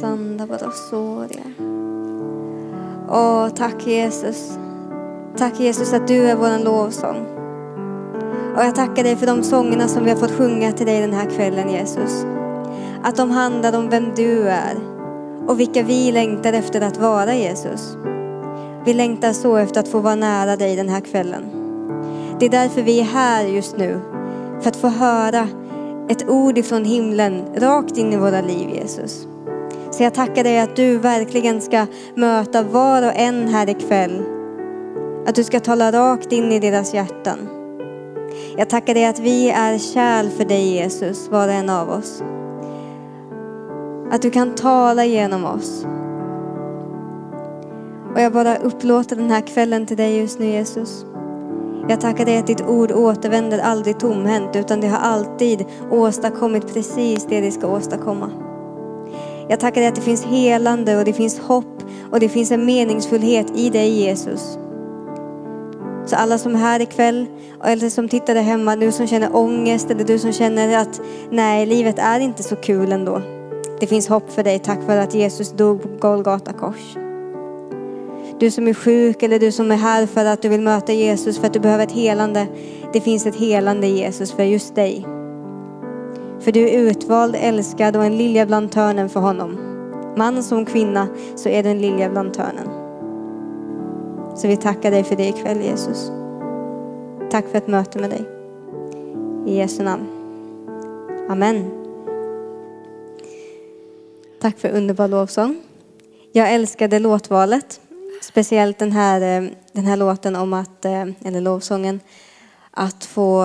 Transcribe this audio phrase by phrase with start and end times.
[0.00, 0.46] Sanda.
[3.10, 4.58] Åh, tack Jesus.
[5.36, 7.26] Tack Jesus att du är vår lovsång.
[8.56, 11.12] Och jag tackar dig för de sångerna som vi har fått sjunga till dig den
[11.12, 12.26] här kvällen Jesus.
[13.02, 14.76] Att de handlar om vem du är
[15.46, 17.96] och vilka vi längtar efter att vara Jesus.
[18.84, 21.44] Vi längtar så efter att få vara nära dig den här kvällen.
[22.40, 24.00] Det är därför vi är här just nu.
[24.60, 25.48] För att få höra
[26.08, 29.26] ett ord ifrån himlen rakt in i våra liv Jesus.
[29.90, 34.22] Så jag tackar dig att du verkligen ska möta var och en här ikväll.
[35.26, 37.38] Att du ska tala rakt in i deras hjärtan.
[38.56, 42.22] Jag tackar dig att vi är kärl för dig Jesus, var och en av oss.
[44.10, 45.86] Att du kan tala genom oss.
[48.14, 51.04] Och jag bara upplåter den här kvällen till dig just nu Jesus.
[51.88, 57.26] Jag tackar dig att ditt ord återvänder aldrig tomhänt utan det har alltid åstadkommit precis
[57.28, 58.30] det det ska åstadkomma.
[59.48, 62.66] Jag tackar dig att det finns helande och det finns hopp och det finns en
[62.66, 64.58] meningsfullhet i dig Jesus.
[66.06, 67.26] Så alla som är här ikväll
[67.64, 71.66] eller som tittar där hemma, du som känner ångest eller du som känner att nej,
[71.66, 73.22] livet är inte så kul ändå.
[73.80, 77.07] Det finns hopp för dig tack vare att Jesus dog på Golgata kors.
[78.38, 81.38] Du som är sjuk eller du som är här för att du vill möta Jesus
[81.38, 82.46] för att du behöver ett helande.
[82.92, 85.06] Det finns ett helande i Jesus för just dig.
[86.40, 89.58] För du är utvald, älskad och en lilja bland törnen för honom.
[90.16, 92.68] Man som kvinna så är du en lilja bland törnen.
[94.36, 96.12] Så vi tackar dig för det ikväll Jesus.
[97.30, 98.24] Tack för ett möte med dig.
[99.46, 100.06] I Jesu namn.
[101.28, 101.70] Amen.
[104.40, 105.56] Tack för underbar lovsång.
[106.32, 107.80] Jag älskade låtvalet.
[108.20, 112.00] Speciellt den här, eh, den här låten om att, eh, eller lovsången,
[112.70, 113.44] att få...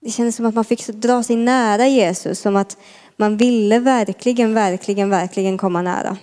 [0.00, 2.76] Det kändes som att man fick dra sig nära Jesus, som att
[3.16, 6.16] man ville verkligen, verkligen, verkligen komma nära.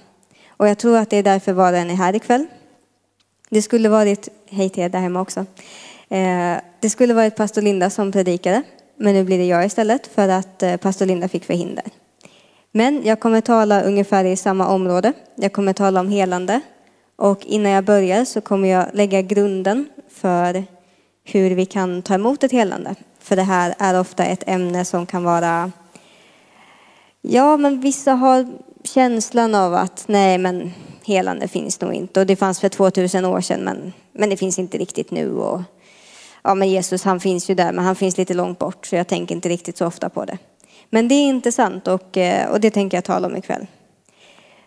[0.49, 2.45] Och jag tror att det är därför var den är här ikväll.
[3.49, 5.39] Det skulle varit, hej till er där hemma också.
[6.09, 8.63] Eh, det skulle varit pastor Linda som predikade,
[8.97, 11.85] men nu blir det jag istället för att pastor Linda fick förhinder.
[12.77, 15.13] Men jag kommer tala ungefär i samma område.
[15.35, 16.61] Jag kommer tala om helande.
[17.15, 20.63] Och innan jag börjar så kommer jag lägga grunden för
[21.23, 22.95] hur vi kan ta emot ett helande.
[23.19, 25.71] För det här är ofta ett ämne som kan vara,
[27.21, 28.47] ja men vissa har
[28.83, 30.73] känslan av att nej men
[31.05, 32.19] helande finns nog inte.
[32.19, 35.31] Och det fanns för 2000 år sedan men, men det finns inte riktigt nu.
[35.35, 35.61] Och,
[36.43, 39.07] ja men Jesus han finns ju där men han finns lite långt bort så jag
[39.07, 40.37] tänker inte riktigt så ofta på det.
[40.89, 43.67] Men det är intressant och, eh, och det tänker jag tala om ikväll.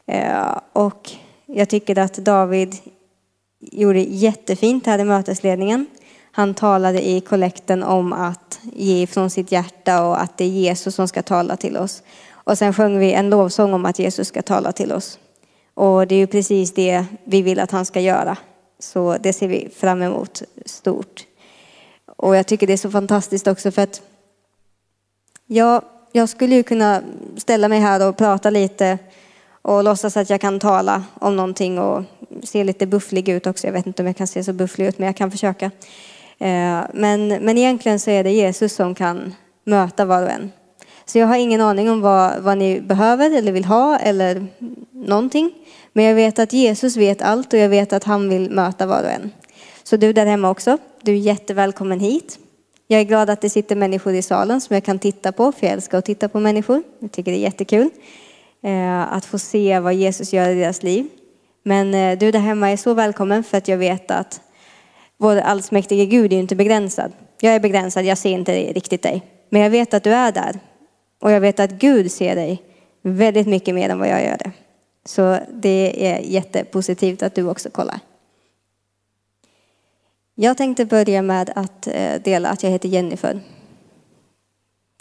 [0.07, 1.11] Eh, och
[1.47, 2.77] jag tycker att David
[3.61, 5.87] gjorde jättefint här i mötesledningen.
[6.33, 10.95] Han talade i kollekten om att ge från sitt hjärta och att det är Jesus
[10.95, 12.03] som ska tala till oss.
[12.31, 15.19] Och sen sjöng vi en lovsång om att Jesus ska tala till oss.
[15.75, 18.37] Och det är ju precis det vi vill att han ska göra.
[18.79, 21.27] Så det ser vi fram emot stort.
[22.17, 24.03] Och jag tycker det är så fantastiskt också för att
[25.47, 25.83] ja,
[26.13, 27.03] jag skulle ju kunna
[27.37, 28.99] ställa mig här och prata lite
[29.63, 32.05] och låtsas att jag kan tala om någonting och
[32.43, 33.67] se lite bufflig ut också.
[33.67, 35.65] Jag vet inte om jag kan se så bufflig ut, men jag kan försöka.
[36.39, 40.53] Eh, men, men egentligen så är det Jesus som kan möta var och en.
[41.05, 44.47] Så jag har ingen aning om vad, vad ni behöver eller vill ha eller
[44.93, 45.51] någonting.
[45.93, 49.03] Men jag vet att Jesus vet allt och jag vet att han vill möta var
[49.03, 49.31] och en.
[49.83, 52.39] Så du där hemma också, du är jättevälkommen hit.
[52.91, 55.67] Jag är glad att det sitter människor i salen som jag kan titta på, för
[55.67, 56.83] jag älskar att titta på människor.
[56.99, 57.91] Jag tycker det är jättekul
[58.63, 61.07] eh, att få se vad Jesus gör i deras liv.
[61.63, 64.41] Men eh, du där hemma är så välkommen för att jag vet att
[65.17, 67.13] vår allsmäktige Gud är inte begränsad.
[67.41, 69.23] Jag är begränsad, jag ser inte riktigt dig.
[69.51, 70.61] Men jag vet att du är där.
[71.21, 72.63] Och jag vet att Gud ser dig
[73.03, 74.51] väldigt mycket mer än vad jag gör det.
[75.05, 78.01] Så det är jättepositivt att du också kollar.
[80.41, 83.41] Jag tänkte börja med att eh, dela att jag heter Jennifer.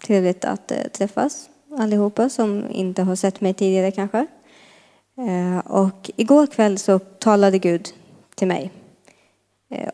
[0.06, 4.26] Trevligt att eh, träffas allihopa som inte har sett mig tidigare kanske.
[5.18, 7.88] Eh, och igår kväll så talade Gud
[8.34, 8.70] till mig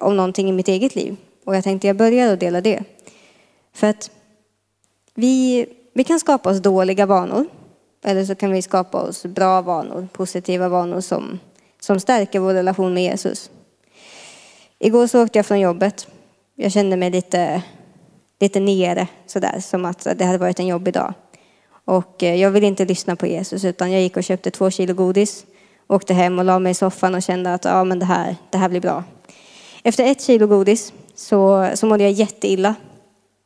[0.00, 1.16] om någonting i mitt eget liv.
[1.44, 2.82] Och jag tänkte jag börjar att dela det.
[3.72, 4.10] För att
[5.14, 7.46] vi, vi kan skapa oss dåliga vanor.
[8.04, 11.38] Eller så kan vi skapa oss bra vanor, positiva vanor som,
[11.80, 13.50] som stärker vår relation med Jesus.
[14.84, 16.08] Igår så åkte jag från jobbet.
[16.54, 17.62] Jag kände mig lite,
[18.40, 21.14] lite nere sådär, som att det hade varit en jobbig dag.
[21.84, 24.94] Och eh, jag ville inte lyssna på Jesus utan jag gick och köpte två kilo
[24.94, 25.46] godis,
[25.86, 28.58] åkte hem och la mig i soffan och kände att ja, men det, här, det
[28.58, 29.04] här blir bra.
[29.82, 32.75] Efter ett kilo godis så, så mådde jag jätteilla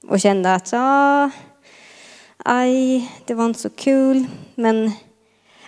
[0.08, 1.30] och kände att ja,
[2.36, 4.24] aj, det var inte så kul.
[4.54, 4.92] Men,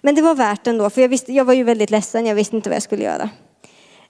[0.03, 2.57] men det var värt ändå, för jag, visste, jag var ju väldigt ledsen, jag visste
[2.57, 3.31] inte vad jag skulle göra.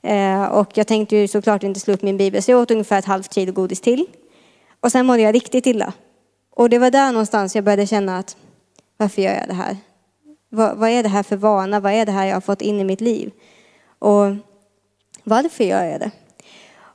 [0.02, 2.98] Eh, och jag tänkte ju såklart inte slå upp min bibel, så jag åt ungefär
[2.98, 4.06] ett halvt kilo godis till.
[4.80, 5.92] Och sen mådde jag riktigt illa.
[6.56, 8.36] Och det var där någonstans jag började känna att
[8.96, 9.76] varför gör jag det här?
[10.48, 11.80] Vad, vad, är det här för vana?
[11.80, 13.30] Vad är det här jag har fått in i mitt liv?
[13.98, 14.34] Och
[15.24, 16.10] varför gör jag det?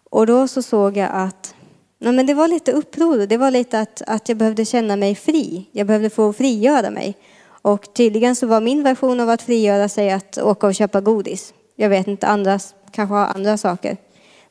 [0.10, 1.56] Och då så såg jag att
[2.00, 3.26] nej men det var lite uppror.
[3.26, 5.70] Det var lite att, att jag behövde känna mig fri.
[5.72, 7.18] Jag behövde få frigöra mig.
[7.46, 11.54] Och tydligen så var min version av att frigöra sig att åka och köpa godis.
[11.76, 13.98] Jag vet inte, andras kanske har andra saker.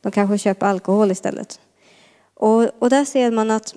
[0.01, 1.61] De kanske köper alkohol istället.
[2.35, 3.75] Och, och där ser man att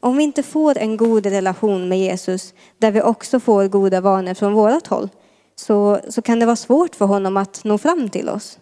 [0.00, 4.34] om vi inte får en god relation med Jesus, där vi också får goda vanor
[4.34, 5.08] från vårt håll,
[5.56, 8.58] så, så kan det vara svårt för honom att nå fram till oss.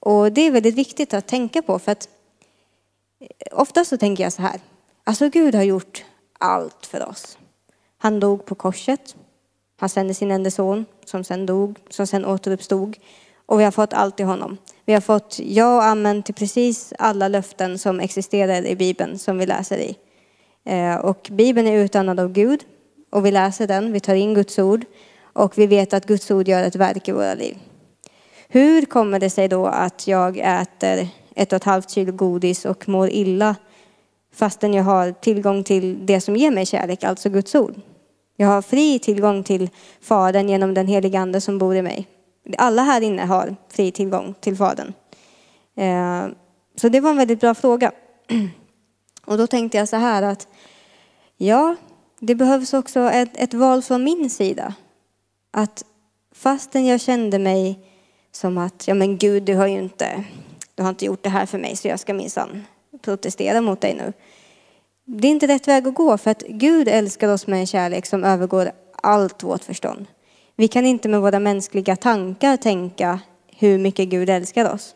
[0.00, 2.08] Och det är väldigt viktigt att tänka på, för att
[3.20, 4.60] eh, ofta så tänker jag så här,
[5.04, 6.04] alltså Gud har gjort
[6.38, 7.38] allt för oss.
[7.98, 9.16] Han dog på korset,
[9.76, 12.96] han sände sin enda son som sen dog, som sen återuppstod.
[13.48, 14.56] Och vi har fått allt i honom.
[14.84, 19.38] Vi har fått ja och amen till precis alla löften som existerar i Bibeln som
[19.38, 19.96] vi läser i.
[20.64, 22.60] Eh, och Bibeln är utandad av Gud
[23.10, 24.84] och vi läser den, vi tar in Guds ord
[25.32, 27.58] och vi vet att Guds ord gör ett verk i våra liv.
[28.48, 32.88] Hur kommer det sig då att jag äter ett och ett halvt kilo godis och
[32.88, 33.56] mår illa
[34.34, 37.74] fastän jag har tillgång till det som ger mig kärlek, alltså Guds ord?
[38.36, 42.08] Jag har fri tillgång till Fadern genom den heliga Ande som bor i mig.
[42.58, 44.92] Alla här inne har fri tillgång till Fadern.
[45.76, 46.26] Eh,
[46.76, 47.92] så det var en väldigt bra fråga.
[49.24, 50.48] Och då tänkte jag så här att
[51.36, 51.76] ja,
[52.20, 54.74] det behövs också ett, ett val från min sida.
[55.50, 55.84] Att
[56.32, 57.78] fastän jag kände mig
[58.32, 60.24] som att, ja men Gud, du har ju inte,
[60.74, 62.64] du har inte gjort det här för mig så jag ska minsann
[63.02, 64.12] protestera mot dig nu.
[65.04, 68.06] Det är inte rätt väg att gå för att Gud älskar oss med en kärlek
[68.06, 68.70] som övergår
[69.02, 70.06] allt vårt förstånd.
[70.60, 73.20] Vi kan inte med våra mänskliga tankar tänka
[73.56, 74.94] hur mycket Gud älskar oss.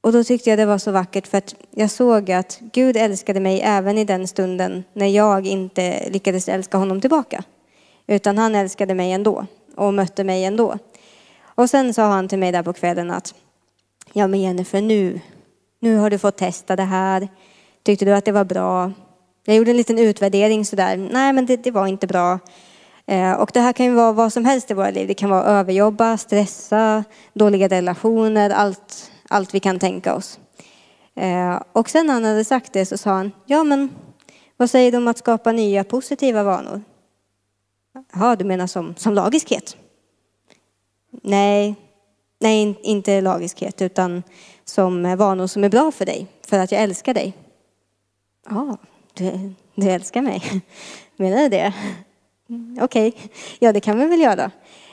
[0.00, 3.40] Och då tyckte jag det var så vackert för att jag såg att Gud älskade
[3.40, 7.44] mig även i den stunden när jag inte lyckades älska honom tillbaka.
[8.06, 9.46] Utan han älskade mig ändå
[9.76, 10.78] och mötte mig ändå.
[11.42, 13.34] Och sen sa han till mig där på kvällen att
[14.12, 15.20] ja men Jennifer nu,
[15.78, 17.28] nu har du fått testa det här.
[17.82, 18.92] Tyckte du att det var bra?
[19.44, 20.96] Jag gjorde en liten utvärdering sådär.
[20.96, 22.38] Nej men det, det var inte bra.
[23.10, 25.08] Eh, och det här kan ju vara vad som helst i våra liv.
[25.08, 30.38] Det kan vara överjobba, stressa, dåliga relationer, allt, allt vi kan tänka oss.
[31.14, 33.90] Eh, och sen när han hade sagt det så sa han, ja men
[34.56, 36.82] vad säger du om att skapa nya positiva vanor?
[38.12, 39.76] Ja, du menar som, som lagiskhet?
[41.22, 41.74] Nej,
[42.40, 44.22] nej, inte lagiskhet, utan
[44.64, 47.36] som vanor som är bra för dig, för att jag älskar dig.
[48.48, 48.76] Ja,
[49.14, 50.42] du, du älskar mig.
[51.16, 51.74] Menar du det?
[52.50, 53.28] Mm, okej, okay.
[53.58, 54.50] ja det kan vi väl göra.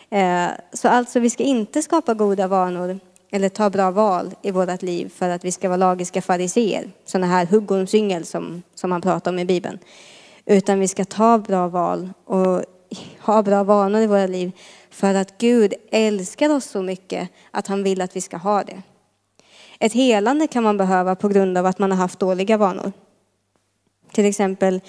[0.10, 3.00] Eh, så alltså, vi ska inte skapa goda vanor
[3.32, 7.28] eller ta bra val i vårt liv för att vi ska vara lagiska fariseer, sådana
[7.28, 9.80] här huggormsyngel som, som man pratar om i Bibeln.
[10.46, 12.64] Utan vi ska ta bra val och
[13.20, 14.52] ha bra vanor i våra liv
[14.90, 18.82] för att Gud älskar oss så mycket att han vill att vi ska ha det.
[19.80, 22.92] Ett helande kan man behöva på grund av att man har haft dåliga vanor.
[24.12, 24.82] Till exempel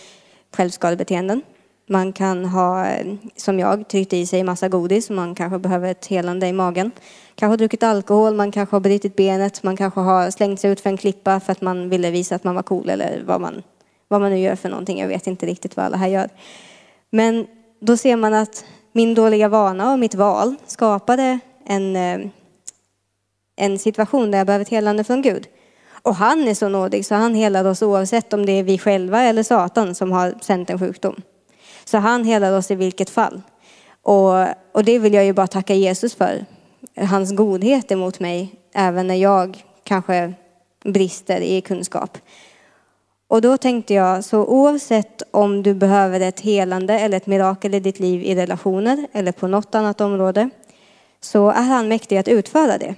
[0.53, 1.43] självskadebeteenden.
[1.91, 2.87] Man kan ha,
[3.37, 5.11] som jag, tryckt i sig massa godis.
[5.11, 6.91] Man kanske behöver ett helande i magen.
[7.35, 9.63] Kanske druckit alkohol, man kanske har brutit benet.
[9.63, 12.45] Man kanske har slängt sig ut för en klippa för att man ville visa att
[12.45, 13.63] man var cool eller vad man,
[14.09, 15.01] vad man nu gör för någonting.
[15.01, 16.29] Jag vet inte riktigt vad alla här gör.
[17.11, 17.47] Men
[17.81, 22.21] då ser man att min dåliga vana och mitt val skapade en, eh,
[23.57, 25.47] en situation där jag behöver ett helande från Gud.
[26.03, 29.23] Och han är så nådig så han helar oss oavsett om det är vi själva
[29.23, 31.23] eller Satan som har sänt en sjukdom.
[31.89, 33.43] Så han helar oss i vilket fall.
[34.03, 36.45] Och, och det vill jag ju bara tacka Jesus för.
[36.97, 40.33] Hans godhet emot mig, även när jag kanske
[40.85, 42.19] brister i kunskap.
[43.29, 47.81] Och då tänkte jag, så oavsett om du behöver ett helande eller ett mirakel i
[47.81, 50.51] ditt liv i relationer eller på något annat område,
[51.21, 52.95] så är han mäktig att utföra det.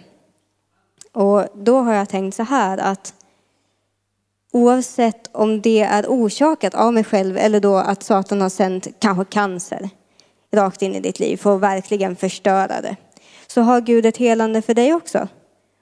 [1.13, 3.15] Och då har jag tänkt så här att
[4.52, 9.25] oavsett om det är orsakat av mig själv eller då att Satan har sänt kanske
[9.25, 9.90] cancer
[10.52, 12.97] rakt in i ditt liv för att verkligen förstöra det,
[13.47, 15.28] så har Gud ett helande för dig också.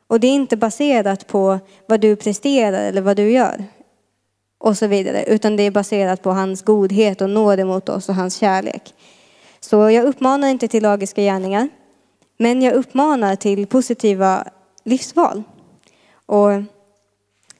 [0.06, 3.64] Och det är inte baserat på vad du presterar eller vad du gör,
[4.58, 8.14] och så vidare, utan det är baserat på hans godhet och nåd mot oss och
[8.14, 8.94] hans kärlek.
[9.60, 11.68] Så jag uppmanar inte till lagiska gärningar,
[12.38, 14.44] men jag uppmanar till positiva
[14.84, 15.42] livsval.
[16.26, 16.50] Och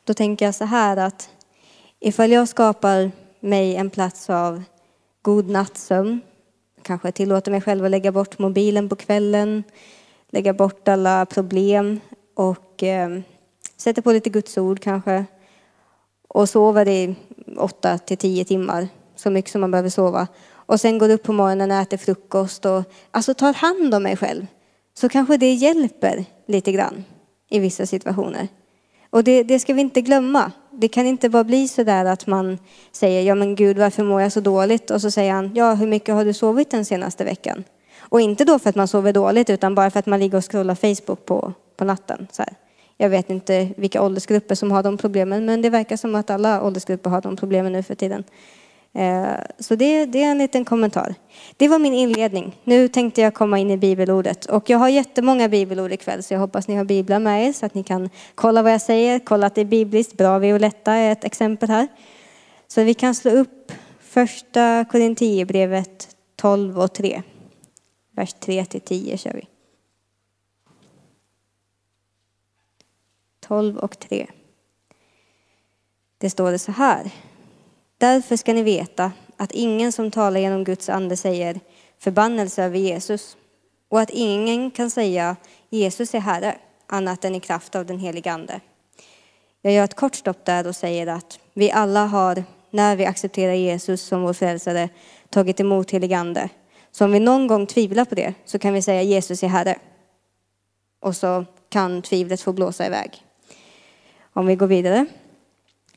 [0.08, 1.30] då tänker jag så här att
[2.00, 3.10] ifall jag skapar
[3.40, 4.62] mig en plats av
[5.22, 6.20] god nattsömn.
[6.82, 9.62] Kanske tillåter mig själv att lägga bort mobilen på kvällen,
[10.30, 12.00] lägga bort alla problem
[12.36, 13.20] och eh,
[13.76, 15.24] sätter på lite Guds ord kanske.
[16.28, 17.14] Och sover i
[17.56, 20.26] åtta till tio timmar, så mycket som man behöver sova.
[20.50, 24.16] Och sen går upp på morgonen och äter frukost och alltså tar hand om mig
[24.16, 24.46] själv.
[24.94, 27.04] Så kanske det hjälper lite grann
[27.48, 28.48] i vissa situationer.
[29.10, 30.52] Och det, det ska vi inte glömma.
[30.70, 32.58] Det kan inte bara bli så där att man
[32.92, 34.90] säger, ja men Gud varför mår jag så dåligt?
[34.90, 37.64] Och så säger han, ja hur mycket har du sovit den senaste veckan?
[38.00, 40.50] Och inte då för att man sover dåligt utan bara för att man ligger och
[40.50, 42.26] scrollar Facebook på, på natten.
[42.32, 42.52] Så här.
[42.96, 46.62] Jag vet inte vilka åldersgrupper som har de problemen men det verkar som att alla
[46.62, 48.24] åldersgrupper har de problemen nu för tiden.
[48.92, 51.14] Eh, så det, det, är en liten kommentar.
[51.57, 52.57] Det var min inledning.
[52.64, 54.47] Nu tänkte jag komma in i bibelordet.
[54.47, 57.66] Och jag har jättemånga bibelord ikväll så jag hoppas ni har biblar med er så
[57.66, 60.16] att ni kan kolla vad jag säger, kolla att det är bibliskt.
[60.16, 61.88] Bra Violetta är ett exempel här.
[62.68, 67.23] Så vi kan slå upp första Korinthierbrevet 12 och 3.
[68.11, 69.47] Vers 3 till 10 kör vi.
[73.40, 74.26] 12 och 3.
[76.18, 77.11] Det står det så här.
[77.99, 81.61] Därför ska ni veta att ingen som talar genom Guds ande säger
[81.99, 83.37] förbannelse över Jesus
[83.88, 85.37] och att ingen kan säga
[85.71, 88.61] Jesus är Herre annat än i kraft av den helige Ande.
[89.62, 93.52] Jag gör ett kort stopp där och säger att vi alla har, när vi accepterar
[93.52, 94.88] Jesus som vår frälsare,
[95.31, 96.49] tagit emot helig Ande.
[96.90, 99.78] Så om vi någon gång tvivlar på det så kan vi säga Jesus är Herre.
[101.00, 103.25] Och så kan tvivlet få blåsa iväg.
[104.33, 105.07] Om vi går vidare.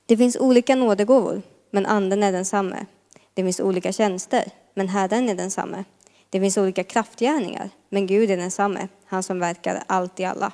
[0.05, 2.85] Det finns olika nådegåvor men anden är densamme.
[3.33, 5.83] Det finns olika tjänster, men Herren är densamme.
[6.29, 10.51] Det finns olika kraftgärningar, men Gud är densamme, han som verkar allt i alla.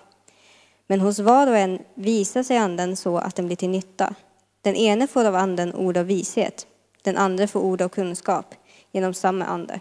[0.88, 4.16] Men hos var och en visar sig anden så att den blir till nytta.
[4.62, 6.68] Den ene får av anden ord av vishet,
[7.02, 8.56] den andra får ord av kunskap
[8.92, 9.80] genom samma ande.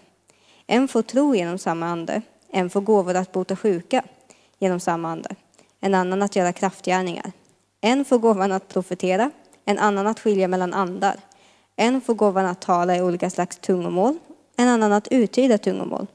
[0.67, 4.03] En får tro genom samma ande, en får gåvor att bota sjuka
[4.59, 5.35] genom samma ande,
[5.81, 7.33] en annan att göra kraftgärningar.
[7.81, 9.31] En får gåvan att profetera,
[9.67, 11.17] en annan att skilja mellan andar.
[11.77, 14.19] En får gåvan att tala i olika slags tungomål,
[14.57, 16.07] en annan att uttyda tungomål.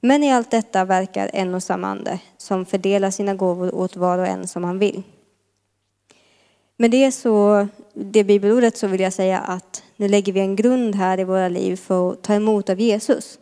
[0.00, 4.18] Men i allt detta verkar en och samma ande som fördelar sina gåvor åt var
[4.18, 5.02] och en som han vill.
[6.76, 10.94] Med det, så, det bibelordet så vill jag säga att nu lägger vi en grund
[10.94, 13.38] här i våra liv för att ta emot av Jesus.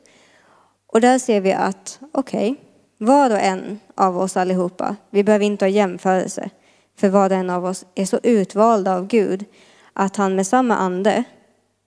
[0.86, 2.64] Och där ser vi att, okej, okay,
[2.98, 6.50] var och en av oss allihopa, vi behöver inte ha jämförelse.
[6.98, 9.44] För var och en av oss är så utvalda av Gud
[9.92, 11.24] att han med samma ande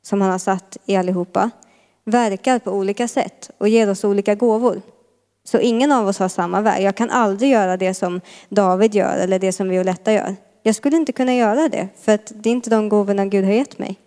[0.02, 1.50] som han har satt i allihopa
[2.04, 4.82] verkar på olika sätt och ger oss olika gåvor.
[5.44, 6.84] Så ingen av oss har samma väg.
[6.84, 10.36] Jag kan aldrig göra det som David gör eller det som Violetta gör.
[10.64, 13.52] Jag skulle inte kunna göra det för att det är inte de gåvorna Gud har
[13.52, 14.00] gett mig.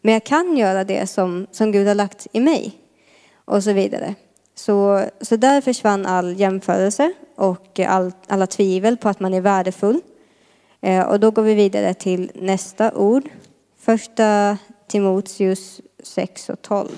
[0.00, 2.72] Men jag kan göra det som, som Gud har lagt i mig
[3.44, 4.14] och så vidare.
[4.54, 10.00] Så, så där försvann all jämförelse och all, alla tvivel på att man är värdefull.
[10.80, 13.28] Eh, och då går vi vidare till nästa ord.
[13.78, 14.58] Första
[14.88, 16.88] Timoteus 6 och 12.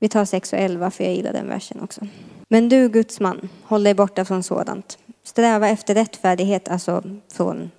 [0.00, 2.06] Vi tar 6 och 11 för jag gillar den versen också.
[2.48, 4.98] Men du Guds man, håll dig borta från sådant.
[5.24, 7.70] Sträva efter rättfärdighet, alltså från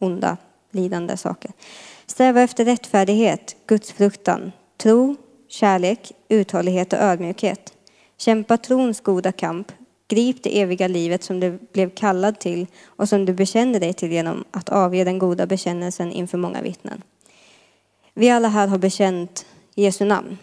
[0.00, 0.36] onda,
[0.70, 1.50] lidande saker.
[2.06, 5.16] Sträva efter rättfärdighet, Guds fruktan, tro,
[5.48, 7.72] kärlek, uthållighet och ödmjukhet.
[8.18, 9.72] Kämpa trons goda kamp,
[10.14, 14.12] Grip det eviga livet som du blev kallad till och som du bekänner dig till
[14.12, 17.02] genom att avge den goda bekännelsen inför många vittnen.
[18.14, 20.38] Vi alla här har bekänt Jesu namn.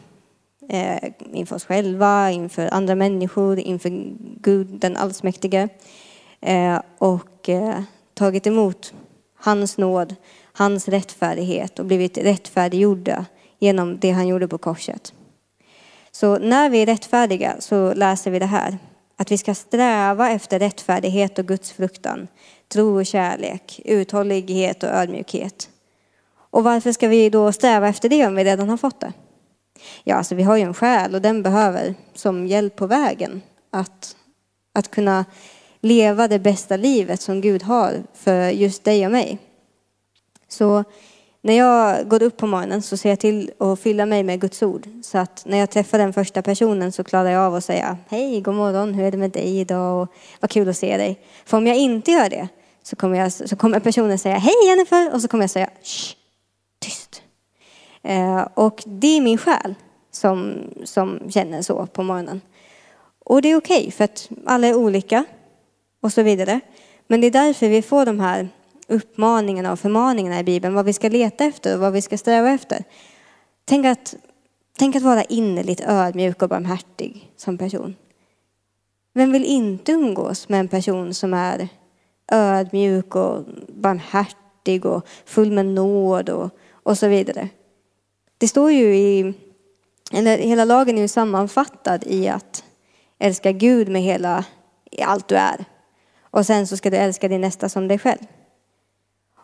[0.70, 3.92] Eh, inför oss själva, inför andra människor, inför
[4.42, 5.70] Gud den allsmäktige.
[6.42, 7.82] Eh, och eh,
[8.14, 8.94] tagit emot
[9.36, 10.16] hans nåd,
[10.54, 13.26] hans rättfärdighet och blivit rättfärdiggjorda
[13.60, 15.14] genom det han gjorde på korset.
[16.12, 18.78] Så när vi är rättfärdiga så läser vi det här.
[19.22, 22.28] Att vi ska sträva efter rättfärdighet och Guds fruktan,
[22.68, 25.70] tro och kärlek, uthållighet och ödmjukhet.
[26.34, 29.14] Och varför ska vi då sträva efter det om vi redan har fått det?
[30.04, 34.16] Ja, alltså vi har ju en själ och den behöver som hjälp på vägen att,
[34.74, 35.26] att kunna
[35.82, 39.40] leva det bästa livet som Gud har för just dig och mig.
[40.48, 40.84] Så
[41.42, 44.64] när jag går upp på morgonen så ser jag till att fylla mig med Guds
[44.64, 44.88] ord.
[45.04, 48.42] Så att när jag träffar den första personen så klarar jag av att säga hej,
[48.42, 51.20] god morgon, hur är det med dig idag och vad kul att se dig.
[51.46, 52.48] För om jag inte gör det
[52.84, 56.16] så kommer, jag, så kommer personen säga hej Jennifer och så kommer jag säga Shh,
[56.80, 57.22] tyst.
[58.04, 59.76] Eh, och det är min själ
[60.12, 62.42] som, som känner så på morgonen.
[63.26, 65.26] Och det är okej okay, för att alla är olika
[66.02, 66.60] och så vidare.
[67.08, 68.50] Men det är därför vi får de här
[68.92, 72.50] uppmaningarna och förmaningarna i Bibeln, vad vi ska leta efter och vad vi ska sträva
[72.50, 72.84] efter.
[73.66, 74.16] Tänk att
[74.78, 77.96] Tänk att vara innerligt ödmjuk och barmhärtig som person.
[79.14, 81.68] Vem vill inte umgås med en person som är
[82.32, 87.50] ödmjuk och barmhärtig och full med nåd och, och så vidare?
[88.38, 89.34] Det står ju i,
[90.12, 92.64] eller hela lagen är ju sammanfattad i att
[93.20, 94.46] älska Gud med hela,
[95.02, 95.66] allt du är.
[96.22, 98.22] Och sen så ska du älska din nästa som dig själv.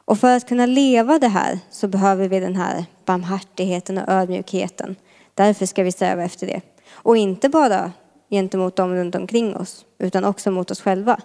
[0.08, 4.96] Och för att kunna leva det här så behöver vi den här barmhärtigheten och ödmjukheten.
[5.34, 6.62] Därför ska vi sträva efter det.
[6.90, 7.92] Och inte bara
[8.30, 11.20] gentemot dem runt omkring oss, utan också mot oss själva.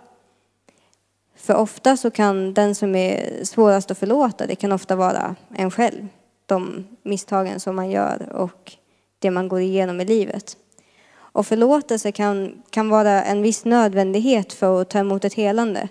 [1.37, 5.71] För ofta så kan den som är svårast att förlåta, det kan ofta vara en
[5.71, 6.09] själv.
[6.47, 8.73] De misstagen som man gör och
[9.19, 10.57] det man går igenom i livet.
[11.15, 15.89] Och förlåtelse kan, kan vara en viss nödvändighet för att ta emot ett helande.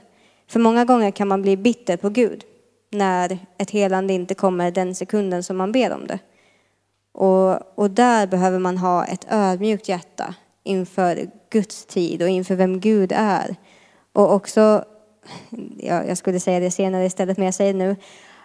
[0.47, 2.43] För många gånger kan man bli bitter på Gud
[2.91, 6.19] när ett helande inte kommer den sekunden som man ber om det.
[7.11, 12.79] Och, och där behöver man ha ett ödmjukt hjärta inför Guds tid och inför vem
[12.79, 13.55] Gud är.
[14.13, 14.85] Och också,
[15.77, 17.95] ja, jag skulle säga det senare istället, men jag säger nu,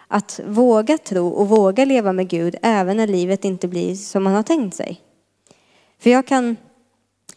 [0.07, 4.33] att våga tro och våga leva med Gud även när livet inte blir som man
[4.33, 5.01] har tänkt sig.
[5.99, 6.57] För jag kan,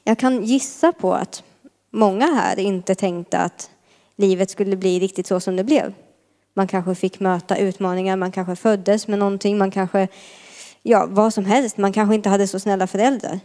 [0.04, 1.44] jag kan gissa på att
[1.90, 3.70] många här inte tänkte att
[4.16, 5.94] livet skulle bli riktigt så som det blev.
[6.54, 10.08] Man kanske fick möta utmaningar, man kanske föddes med någonting, man kanske,
[10.82, 13.40] ja vad som helst, man kanske inte hade så snälla föräldrar.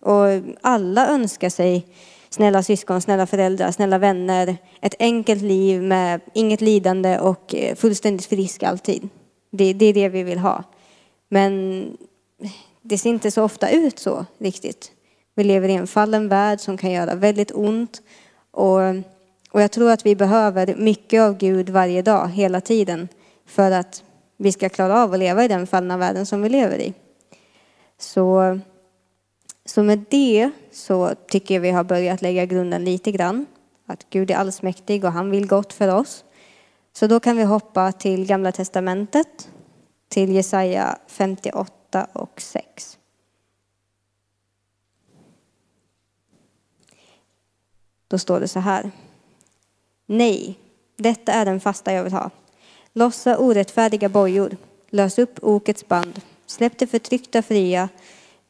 [0.00, 0.26] Och
[0.60, 1.86] alla önskar sig
[2.30, 8.26] snälla syskon, snälla föräldrar, snälla vänner, ett enkelt liv med inget lidande och eh, fullständigt
[8.26, 9.08] frisk alltid.
[9.50, 10.64] Det, det är det vi vill ha.
[11.28, 11.96] Men
[12.82, 14.92] det ser inte så ofta ut så riktigt.
[15.34, 18.02] Vi lever i en fallen värld som kan göra väldigt ont.
[18.50, 18.80] Och,
[19.50, 23.08] och jag tror att vi behöver mycket av Gud varje dag, hela tiden,
[23.46, 24.04] för att
[24.36, 26.94] vi ska klara av att leva i den fallna världen som vi lever i.
[27.98, 28.58] Så
[29.64, 33.46] så med det så tycker jag vi har börjat lägga grunden lite grann.
[33.86, 36.24] Att Gud är allsmäktig och han vill gott för oss.
[36.92, 39.50] Så då kan vi hoppa till Gamla Testamentet,
[40.08, 42.98] till Jesaja 58 och 6.
[48.08, 48.90] Då står det så här.
[50.10, 50.58] Nej,
[50.96, 52.30] detta är den fasta jag vill ha.
[52.92, 54.56] Lossa orättfärdiga bojor,
[54.90, 57.88] lös upp okets band, släpp det förtryckta fria,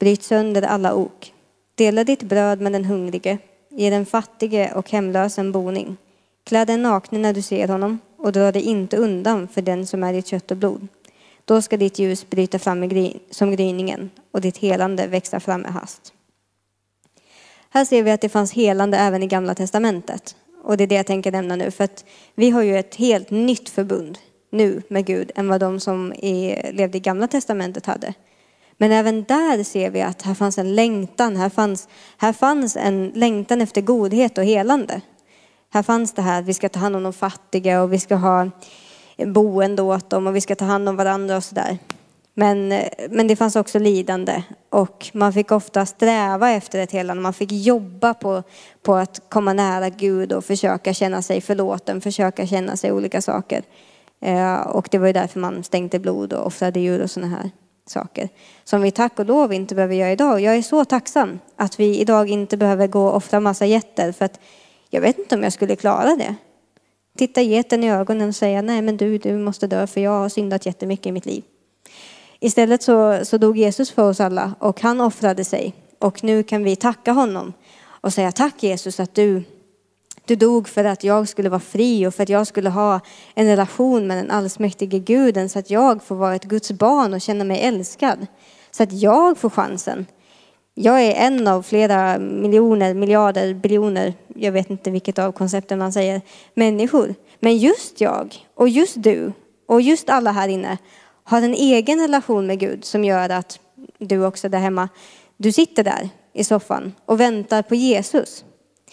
[0.01, 1.33] Bryt sönder alla ok.
[1.75, 3.39] Dela ditt bröd med den hungrige.
[3.69, 5.97] Ge den fattige och hemlöse en boning.
[6.45, 10.05] Klä den nakne när du ser honom och dra dig inte undan för den som
[10.05, 10.89] är ditt kött och blod.
[11.45, 12.91] Då ska ditt ljus bryta fram
[13.31, 16.13] som gryningen och ditt helande växa fram med hast.
[17.71, 20.37] Här ser vi att det fanns helande även i Gamla Testamentet.
[20.63, 23.31] Och det är det jag tänker nämna nu, för att vi har ju ett helt
[23.31, 24.19] nytt förbund
[24.53, 26.13] nu med Gud än vad de som
[26.73, 28.15] levde i Gamla Testamentet hade.
[28.77, 33.13] Men även där ser vi att här fanns en längtan, här fanns, här fanns en
[33.15, 35.01] längtan efter godhet och helande.
[35.73, 38.15] Här fanns det här att vi ska ta hand om de fattiga och vi ska
[38.15, 38.51] ha
[39.17, 41.79] boende åt dem och vi ska ta hand om varandra och sådär.
[42.41, 42.69] Men,
[43.11, 47.23] men det fanns också lidande och man fick ofta sträva efter ett helande.
[47.23, 48.43] Man fick jobba på,
[48.83, 53.63] på att komma nära Gud och försöka känna sig förlåten, försöka känna sig olika saker.
[54.21, 57.51] Eh, och det var ju därför man stänkte blod och offrade djur och sådana här
[57.87, 58.29] saker
[58.65, 60.41] som vi tack och lov inte behöver göra idag.
[60.41, 64.25] Jag är så tacksam att vi idag inte behöver gå och offra massa getter för
[64.25, 64.41] att
[64.91, 66.35] jag vet inte om jag skulle klara det.
[67.19, 70.29] Titta geten i ögonen och säga nej men du, du måste dö för jag har
[70.29, 71.43] syndat jättemycket i mitt liv.
[72.41, 76.65] Istället så, så dog Jesus för oss alla och han offrade sig och nu kan
[76.65, 79.43] vi tacka honom och säga tack Jesus att du
[80.25, 83.01] du dog för att jag skulle vara fri och för att jag skulle ha
[83.35, 87.21] en relation med den allsmäktige guden så att jag får vara ett Guds barn och
[87.21, 88.27] känna mig älskad.
[88.71, 90.07] Så att jag får chansen.
[90.75, 95.93] Jag är en av flera miljoner, miljarder, biljoner, jag vet inte vilket av koncepten man
[95.93, 96.21] säger,
[96.55, 97.15] människor.
[97.41, 99.33] Men just jag och just du
[99.67, 100.79] och just alla här inne
[101.31, 103.61] har en egen relation med Gud som gör att
[103.99, 104.89] du också där hemma,
[105.37, 108.45] du sitter där i soffan och väntar på Jesus.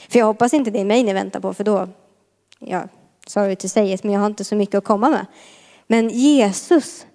[0.10, 1.90] För jag hoppas inte det är mig ni väntar på för då,
[2.60, 2.84] ja,
[3.28, 5.26] sorry to say it, men jag har inte så mycket att komma med.
[5.88, 7.06] Men Jesus,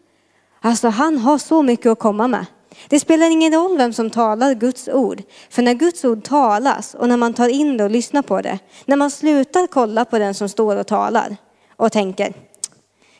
[0.60, 2.46] alltså han har så mycket att komma med.
[2.88, 5.22] Det spelar ingen roll vem som talar Guds ord.
[5.50, 8.58] För när Guds ord talas och när man tar in det och lyssnar på det.
[8.86, 11.36] När man slutar kolla på den som står och talar
[11.76, 12.34] och tänker,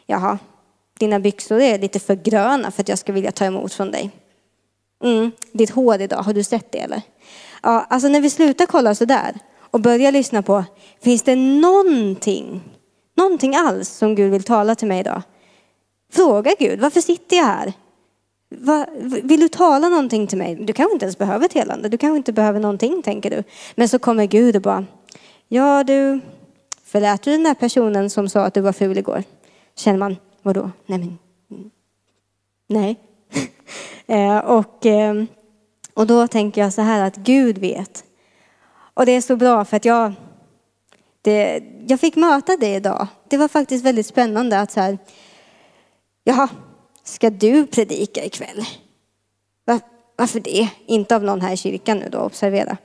[0.07, 0.39] jaha,
[1.03, 4.11] dina byxor är lite för gröna för att jag ska vilja ta emot från dig.
[5.05, 7.03] Mm, ditt hår idag, har du sett det eller?
[7.63, 9.39] Ja, alltså när vi slutar kolla så där
[9.71, 10.65] och börjar lyssna på,
[11.01, 12.63] finns det någonting,
[13.17, 15.23] någonting alls som Gud vill tala till mig idag?
[16.13, 17.73] Fråga Gud, varför sitter jag här?
[18.51, 18.87] Va,
[19.23, 20.55] vill du tala någonting till mig?
[20.55, 21.89] Du kanske inte ens behöver ett helande.
[21.89, 23.43] Du kanske inte behöver någonting, tänker du.
[23.75, 24.85] Men så kommer Gud och bara,
[25.49, 26.21] ja du,
[26.85, 29.23] förlät du den där personen som sa att du var ful igår?
[29.77, 30.71] Känner man, vadå?
[30.87, 31.19] Nej men,
[31.51, 31.71] mm.
[32.67, 33.01] nej.
[34.07, 35.27] Eh, och, ehm,
[35.95, 38.05] och då tänker jag så här att Gud vet.
[38.95, 40.13] Och det är så bra för att jag,
[41.23, 43.07] det, jag fick möta det idag.
[43.29, 44.99] Det var faktiskt väldigt spännande att så här,
[46.25, 46.49] jaha,
[47.05, 48.65] ska du predika ikväll?
[49.65, 49.81] Var,
[50.17, 50.69] varför det?
[50.87, 52.77] Inte av någon här i kyrkan nu då, observera,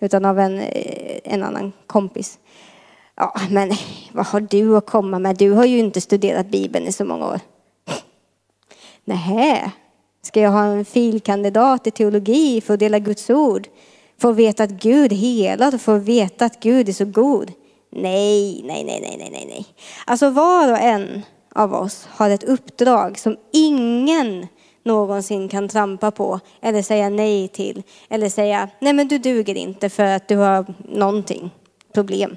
[0.00, 2.38] utan av en, eh, en annan kompis.
[3.22, 3.72] Ja, men
[4.12, 5.36] vad har du att komma med?
[5.36, 7.40] Du har ju inte studerat Bibeln i så många år.
[9.04, 9.70] Nähä,
[10.22, 13.68] ska jag ha en filkandidat i teologi för att dela Guds ord?
[14.20, 17.52] För att veta att Gud helar och för att veta att Gud är så god?
[17.90, 19.66] Nej, nej, nej, nej, nej, nej.
[20.06, 21.22] Alltså var och en
[21.54, 24.46] av oss har ett uppdrag som ingen
[24.84, 29.88] någonsin kan trampa på eller säga nej till eller säga nej men du duger inte
[29.88, 31.50] för att du har någonting,
[31.92, 32.36] problem.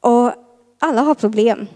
[0.00, 0.32] Och
[0.78, 1.66] alla har problem.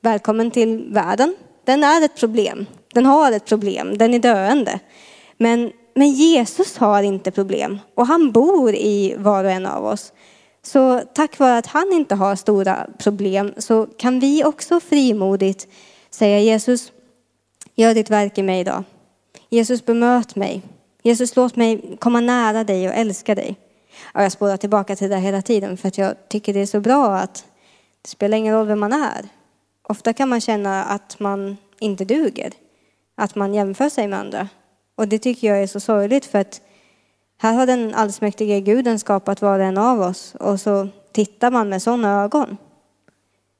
[0.00, 1.34] Välkommen till världen.
[1.64, 2.66] Den är ett problem.
[2.92, 3.98] Den har ett problem.
[3.98, 4.80] Den är döende.
[5.36, 10.12] Men, men Jesus har inte problem och han bor i var och en av oss.
[10.62, 15.68] Så tack vare att han inte har stora problem så kan vi också frimodigt
[16.10, 16.92] säga Jesus,
[17.74, 18.84] gör ditt verk i mig idag.
[19.48, 20.62] Jesus bemöt mig.
[21.02, 23.56] Jesus låt mig komma nära dig och älska dig.
[24.14, 27.16] Jag spårar tillbaka till det hela tiden för att jag tycker det är så bra
[27.16, 27.44] att
[28.04, 29.28] det spelar ingen roll vem man är.
[29.82, 32.52] Ofta kan man känna att man inte duger.
[33.14, 34.48] Att man jämför sig med andra.
[34.94, 36.60] Och det tycker jag är så sorgligt för att
[37.38, 41.68] här har den allsmäktige guden skapat var och en av oss och så tittar man
[41.68, 42.56] med sådana ögon.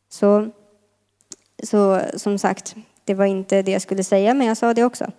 [0.08, 0.50] Så
[1.62, 5.10] så som sagt, det var inte det jag skulle säga, men jag sa det också.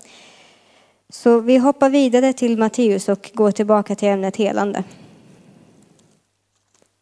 [1.10, 4.84] Så vi hoppar vidare till Matteus och går tillbaka till ämnet helande.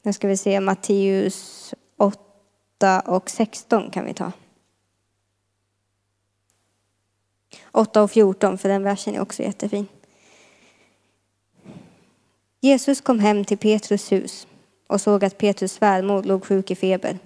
[0.03, 1.73] Nu ska vi se Matteus
[2.83, 4.31] 8 och 16 kan vi ta.
[7.71, 9.87] 8 och 14, för den versen är också jättefin.
[12.61, 14.47] Jesus kom hem till Petrus hus
[14.87, 17.19] och såg att Petrus svärmor låg sjuk i feber.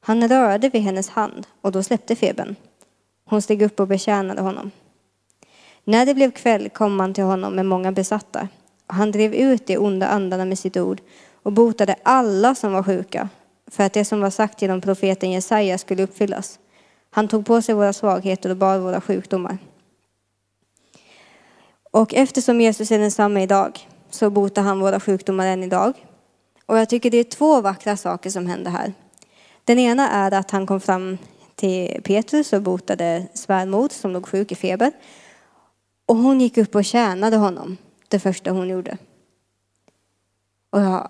[0.00, 2.56] Han rörde vid hennes hand och då släppte febern.
[3.24, 4.70] Hon steg upp och betjänade honom.
[5.84, 8.48] När det blev kväll kom man till honom med många besatta.
[8.86, 11.00] Och han drev ut de onda andarna med sitt ord
[11.42, 13.28] och botade alla som var sjuka
[13.74, 16.58] för att det som var sagt genom profeten Jesaja skulle uppfyllas.
[17.10, 19.58] Han tog på sig våra svagheter och bar våra sjukdomar.
[21.90, 25.92] Och eftersom Jesus är densamme idag så botar han våra sjukdomar än idag.
[26.66, 28.92] Och jag tycker det är två vackra saker som händer här.
[29.64, 31.18] Den ena är att han kom fram
[31.54, 34.92] till Petrus och botade svärmor som låg sjuk i feber.
[36.06, 37.76] Och hon gick upp och tjänade honom,
[38.08, 38.98] det första hon gjorde.
[40.70, 41.08] Och jag,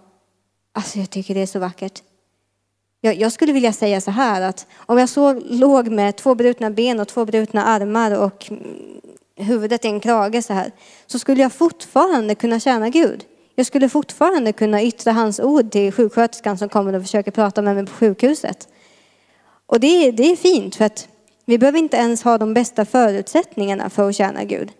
[0.72, 2.02] alltså jag tycker det är så vackert.
[3.04, 6.70] Jag, jag skulle vilja säga så här att om jag så låg med två brutna
[6.70, 8.50] ben och två brutna armar och
[9.36, 10.72] huvudet i en krage så här,
[11.06, 13.24] så skulle jag fortfarande kunna tjäna Gud.
[13.54, 17.74] Jag skulle fortfarande kunna yttra hans ord till sjuksköterskan som kommer och försöker prata med
[17.74, 18.68] mig på sjukhuset.
[19.66, 21.08] Och det, det är fint för att
[21.44, 24.70] vi behöver inte ens ha de bästa förutsättningarna för att tjäna Gud.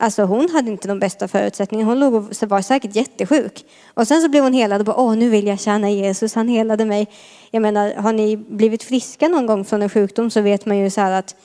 [0.00, 1.90] Alltså hon hade inte de bästa förutsättningarna.
[1.90, 3.64] Hon låg och var säkert jättesjuk.
[3.94, 6.48] Och sen så blev hon helad och bara, åh nu vill jag tjäna Jesus, han
[6.48, 7.08] helade mig.
[7.50, 10.90] Jag menar, har ni blivit friska någon gång från en sjukdom så vet man ju
[10.90, 11.36] så här att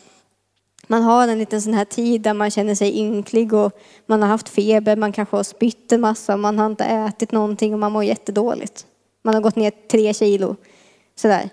[0.87, 4.29] man har en liten sån här tid där man känner sig ynklig och man har
[4.29, 7.91] haft feber, man kanske har spytt en massa, man har inte ätit någonting och man
[7.91, 8.85] mår jättedåligt.
[9.21, 10.55] Man har gått ner tre kilo.
[11.15, 11.49] Sådär.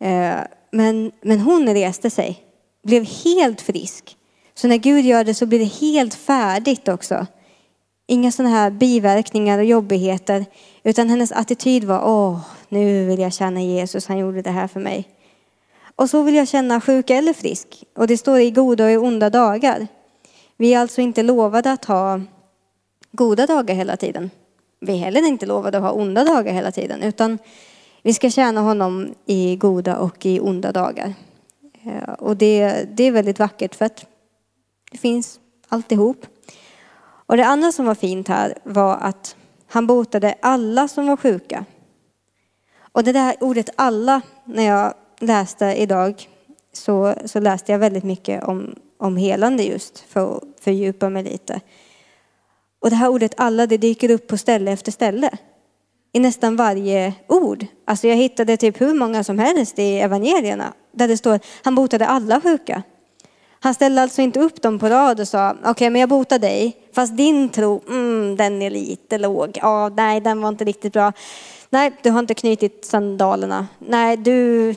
[0.00, 2.44] Eh, men, men hon reste sig,
[2.82, 4.16] blev helt frisk.
[4.62, 7.26] Så när Gud gör det så blir det helt färdigt också.
[8.06, 10.44] Inga sådana här biverkningar och jobbigheter.
[10.82, 14.80] Utan hennes attityd var, åh, nu vill jag känna Jesus, han gjorde det här för
[14.80, 15.08] mig.
[15.96, 17.84] Och så vill jag känna sjuk eller frisk.
[17.94, 19.86] Och det står i goda och i onda dagar.
[20.56, 22.20] Vi är alltså inte lovade att ha
[23.12, 24.30] goda dagar hela tiden.
[24.80, 27.02] Vi är heller inte lovade att ha onda dagar hela tiden.
[27.02, 27.38] Utan
[28.02, 31.14] vi ska tjäna honom i goda och i onda dagar.
[32.18, 34.06] Och det, det är väldigt vackert för att
[34.92, 36.26] det finns alltihop.
[37.26, 41.64] Och det andra som var fint här var att han botade alla som var sjuka.
[42.92, 46.28] Och det där ordet alla, när jag läste idag
[46.72, 51.60] så, så läste jag väldigt mycket om, om helande just för att fördjupa mig lite.
[52.80, 55.30] Och det här ordet alla, det dyker upp på ställe efter ställe.
[56.12, 57.66] I nästan varje ord.
[57.84, 62.06] Alltså jag hittade typ hur många som helst i evangelierna där det står han botade
[62.06, 62.82] alla sjuka.
[63.64, 66.38] Han ställde alltså inte upp dem på rad och sa, okej okay, men jag botar
[66.38, 69.58] dig, fast din tro, mm, den är lite låg.
[69.62, 71.12] Ja, nej, den var inte riktigt bra.
[71.70, 73.66] Nej, du har inte knutit sandalerna.
[73.78, 74.74] Nej, du,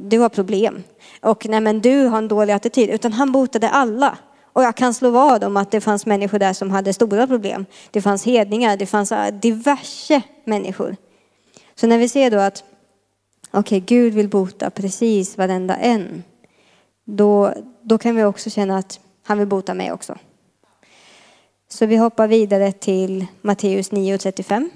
[0.00, 0.82] du har problem.
[1.20, 2.90] Och nej, men du har en dålig attityd.
[2.90, 4.18] Utan han botade alla.
[4.52, 7.66] Och jag kan slå vad om att det fanns människor där som hade stora problem.
[7.90, 10.96] Det fanns hedningar, det fanns äh, diverse människor.
[11.74, 12.64] Så när vi ser då att
[13.50, 16.22] okej, okay, Gud vill bota precis varenda en.
[17.08, 20.18] Då, då kan vi också känna att han vill bota mig också.
[21.68, 24.70] Så vi hoppar vidare till Matteus 9.35.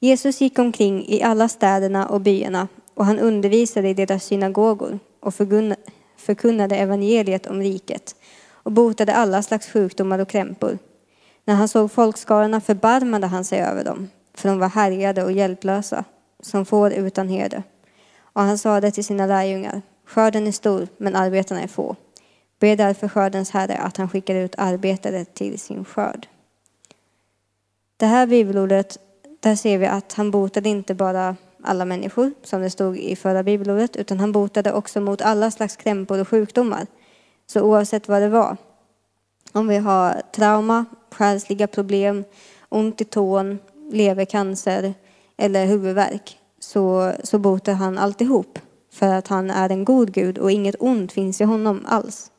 [0.00, 5.34] Jesus gick omkring i alla städerna och byarna och han undervisade i deras synagogor och
[6.16, 8.16] förkunnade evangeliet om riket
[8.50, 10.78] och botade alla slags sjukdomar och krämpor.
[11.44, 16.04] När han såg folkskarorna förbarmade han sig över dem, för de var härjade och hjälplösa,
[16.46, 17.62] som får utan herde.
[18.18, 21.96] Och han sade till sina lärjungar, skörden är stor, men arbetarna är få.
[22.58, 26.26] Be därför skördens herre att han skickar ut arbetare till sin skörd.
[27.96, 28.98] Det här bibelordet,
[29.40, 33.42] där ser vi att han botade inte bara alla människor, som det stod i förra
[33.42, 36.86] bibelordet, utan han botade också mot alla slags krämpor och sjukdomar.
[37.46, 38.56] Så oavsett vad det var,
[39.52, 42.24] om vi har trauma, själsliga problem,
[42.68, 43.58] ont i tån,
[43.90, 44.94] levercancer
[45.36, 48.58] eller huvudvärk, så, så botar han alltihop.
[48.92, 52.30] För att han är en god Gud och inget ont finns i honom alls.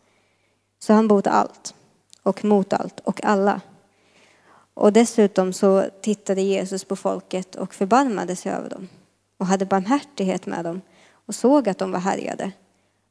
[0.79, 1.75] Så han botar allt
[2.23, 3.61] och mot allt och alla.
[4.73, 8.87] Och dessutom så tittade Jesus på folket och förbarmade sig över dem
[9.37, 10.81] och hade barmhärtighet med dem
[11.11, 12.51] och såg att de var härjade.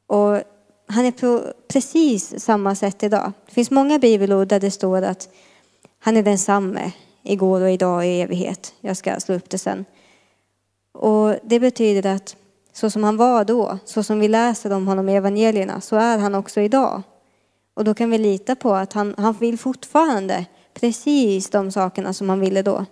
[0.06, 0.42] Och
[0.88, 3.32] han är på precis samma sätt idag.
[3.46, 5.28] Det finns många bibelord där det står att
[5.98, 6.92] han är densamme
[7.26, 8.74] igår och idag och i evighet.
[8.80, 9.84] Jag ska slå upp det sen.
[10.92, 12.36] Och det betyder att
[12.72, 16.18] så som han var då, så som vi läser om honom i evangelierna, så är
[16.18, 17.02] han också idag.
[17.74, 22.28] Och då kan vi lita på att han, han vill fortfarande precis de sakerna som
[22.28, 22.84] han ville då.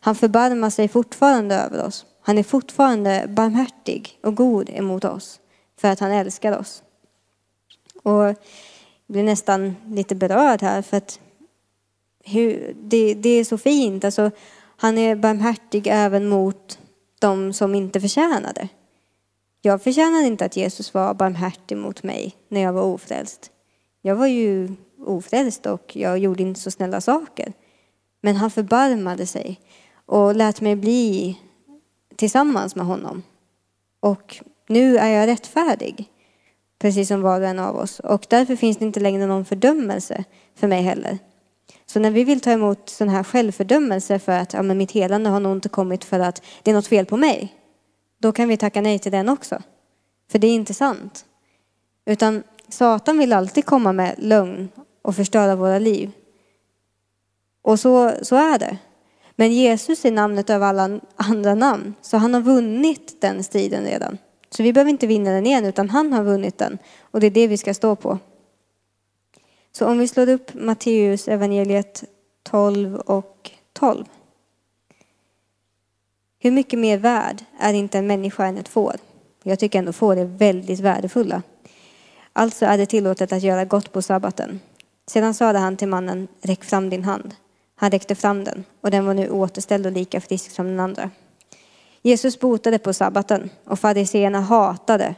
[0.00, 2.06] Han förbarmar sig fortfarande över oss.
[2.22, 5.40] Han är fortfarande barmhärtig och god emot oss
[5.80, 6.82] för att han älskar oss.
[8.02, 8.36] Och jag
[9.06, 11.20] blir nästan lite berörd här för att
[12.26, 14.04] hur, det, det är så fint.
[14.04, 14.30] Alltså,
[14.76, 16.78] han är barmhärtig även mot
[17.18, 18.68] de som inte förtjänar det.
[19.62, 23.50] Jag förtjänade inte att Jesus var barmhärtig mot mig när jag var ofrälst.
[24.02, 24.68] Jag var ju
[25.06, 27.52] ofrälst och jag gjorde inte så snälla saker.
[28.20, 29.60] Men han förbarmade sig
[30.06, 31.38] och lät mig bli
[32.16, 33.22] tillsammans med honom.
[34.00, 34.36] Och
[34.68, 36.10] nu är jag rättfärdig,
[36.78, 38.00] precis som var och en av oss.
[38.00, 41.18] Och därför finns det inte längre någon fördömelse för mig heller.
[41.96, 45.30] Så när vi vill ta emot sån här självfördömelse för att ja, men mitt helande
[45.30, 47.54] har nog inte kommit för att det är något fel på mig,
[48.18, 49.62] då kan vi tacka nej till den också.
[50.30, 51.24] För det är inte sant.
[52.06, 54.68] Utan Satan vill alltid komma med lögn
[55.02, 56.10] och förstöra våra liv.
[57.62, 58.78] Och så, så är det.
[59.36, 64.18] Men Jesus är namnet över alla andra namn, så han har vunnit den striden redan.
[64.50, 66.78] Så vi behöver inte vinna den igen, utan han har vunnit den.
[67.00, 68.18] Och det är det vi ska stå på.
[69.76, 72.04] Så om vi slår upp Matteus evangeliet
[72.42, 74.04] 12 och 12.
[76.38, 78.96] Hur mycket mer värd är inte en människa än ett får?
[79.42, 81.42] Jag tycker ändå får är väldigt värdefulla.
[82.32, 84.60] Alltså är det tillåtet att göra gott på sabbaten.
[85.06, 87.34] Sedan sade han till mannen, räck fram din hand.
[87.74, 91.10] Han räckte fram den och den var nu återställd och lika frisk som den andra.
[92.02, 95.14] Jesus botade på sabbaten och fariseerna hatade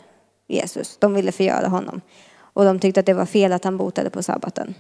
[0.47, 0.97] Jesus.
[1.01, 2.01] De ville förgöra honom
[2.59, 4.75] och de tyckte att det var fel att han botade på sabbaten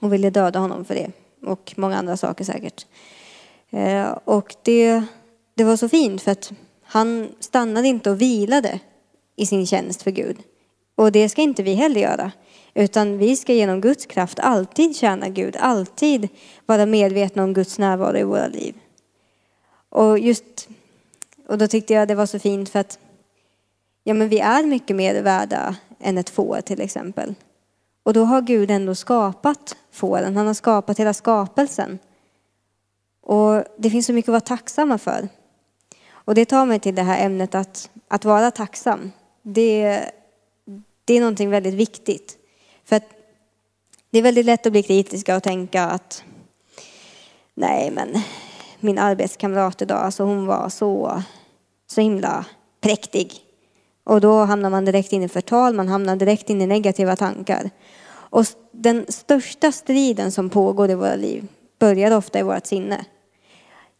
[0.00, 1.10] och ville döda honom för det
[1.46, 2.86] och många andra saker säkert.
[3.70, 5.02] Eh, och det,
[5.54, 8.80] det var så fint för att han stannade inte och vilade
[9.36, 10.36] i sin tjänst för Gud.
[10.94, 12.32] Och det ska inte vi heller göra.
[12.74, 16.28] Utan vi ska genom Guds kraft alltid tjäna Gud, alltid
[16.66, 18.74] vara medvetna om Guds närvaro i våra liv.
[19.88, 20.68] Och just,
[21.48, 22.98] och då tyckte jag det var så fint för att
[24.04, 27.34] ja, men vi är mycket mer värda än ett får till exempel.
[28.02, 31.98] Och då har Gud ändå skapat fåren, han har skapat hela skapelsen.
[33.22, 35.28] Och det finns så mycket att vara tacksamma för.
[36.10, 39.12] Och det tar mig till det här ämnet att, att vara tacksam.
[39.42, 40.04] Det,
[41.04, 42.38] det är någonting väldigt viktigt.
[42.84, 43.08] För att
[44.10, 46.24] det är väldigt lätt att bli kritiska och tänka att
[47.54, 48.22] nej men
[48.80, 51.22] min arbetskamrat idag, alltså hon var så,
[51.86, 52.44] så himla
[52.80, 53.51] präktig.
[54.04, 57.70] Och då hamnar man direkt in i förtal, man hamnar direkt in i negativa tankar.
[58.10, 63.04] Och den största striden som pågår i våra liv börjar ofta i vårt sinne.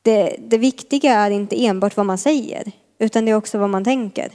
[0.02, 3.84] Det, det viktiga är inte enbart vad man säger, utan det är också vad man
[3.84, 4.32] tänker.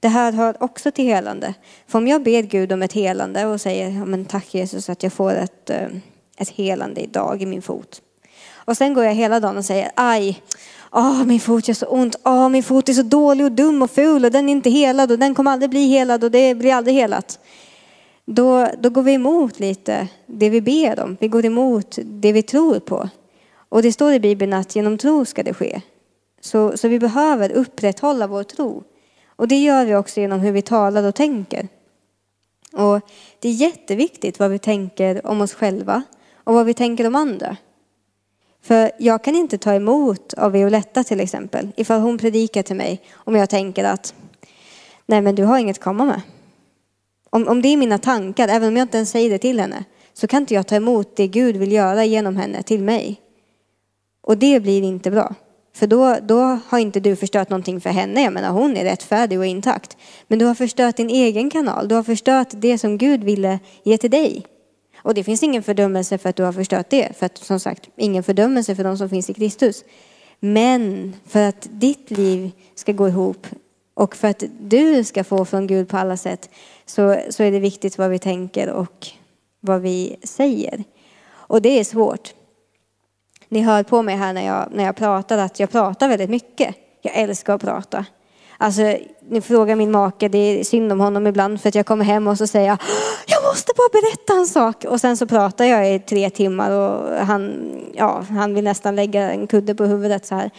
[0.00, 1.54] Det här hör också till helande.
[1.86, 5.02] För om jag ber Gud om ett helande och säger ja, men tack Jesus att
[5.02, 5.88] jag får ett, eh,
[6.36, 8.02] ett helande idag i min fot.
[8.52, 10.42] Och sen går jag hela dagen och säger aj,
[10.92, 13.90] åh min fot gör så ont, åh min fot är så dålig och dum och
[13.90, 16.74] ful och den är inte helad och den kommer aldrig bli helad och det blir
[16.74, 17.38] aldrig helat.
[18.24, 21.16] Då, då går vi emot lite det vi ber om.
[21.20, 23.08] Vi går emot det vi tror på.
[23.68, 25.80] Och det står i Bibeln att genom tro ska det ske.
[26.40, 28.82] Så, så vi behöver upprätthålla vår tro.
[29.36, 31.68] Och det gör vi också genom hur vi talar och tänker.
[32.72, 33.00] Och
[33.38, 36.02] det är jätteviktigt vad vi tänker om oss själva
[36.44, 37.56] och vad vi tänker om andra.
[38.62, 43.00] För jag kan inte ta emot av Violetta till exempel, ifall hon predikar till mig
[43.14, 44.14] om jag tänker att
[45.06, 46.20] nej men du har inget att komma med.
[47.30, 49.84] Om, om det är mina tankar, även om jag inte ens säger det till henne,
[50.12, 53.20] så kan inte jag ta emot det Gud vill göra genom henne till mig.
[54.20, 55.34] Och det blir inte bra.
[55.74, 58.22] För då, då har inte du förstört någonting för henne.
[58.22, 59.96] Jag menar hon är rättfärdig och intakt.
[60.28, 61.88] Men du har förstört din egen kanal.
[61.88, 64.44] Du har förstört det som Gud ville ge till dig.
[65.02, 67.16] Och det finns ingen fördömelse för att du har förstört det.
[67.18, 69.84] För att som sagt, ingen fördömelse för de som finns i Kristus.
[70.40, 73.46] Men för att ditt liv ska gå ihop
[73.94, 76.50] och för att du ska få från Gud på alla sätt
[76.86, 79.06] så, så är det viktigt vad vi tänker och
[79.60, 80.84] vad vi säger.
[81.32, 82.34] Och det är svårt.
[83.48, 86.74] Ni hör på mig här när jag, när jag pratar att jag pratar väldigt mycket.
[87.02, 88.04] Jag älskar att prata.
[88.58, 88.96] Alltså,
[89.28, 92.26] ni frågar min make, det är synd om honom ibland för att jag kommer hem
[92.26, 92.78] och så säger jag
[93.26, 94.84] jag måste bara berätta en sak.
[94.84, 99.32] Och sen så pratar jag i tre timmar och han, ja, han vill nästan lägga
[99.32, 100.50] en kudde på huvudet så här.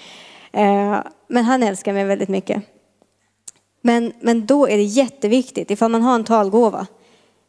[0.52, 2.64] Eh, men han älskar mig väldigt mycket.
[3.82, 6.88] Men, men då är det jätteviktigt, ifall man har en talgåva,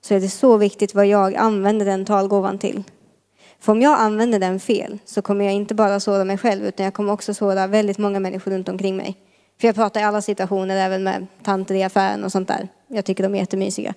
[0.04, 2.84] så är det så viktigt vad jag använder den talgåvan till.
[3.60, 6.84] För om jag använder den fel så kommer jag inte bara såra mig själv utan
[6.84, 9.16] jag kommer också såra väldigt många människor runt omkring mig.
[9.60, 12.68] För jag pratar i alla situationer, även med tanter i affären och sånt där.
[12.88, 13.94] Jag tycker de är jättemysiga.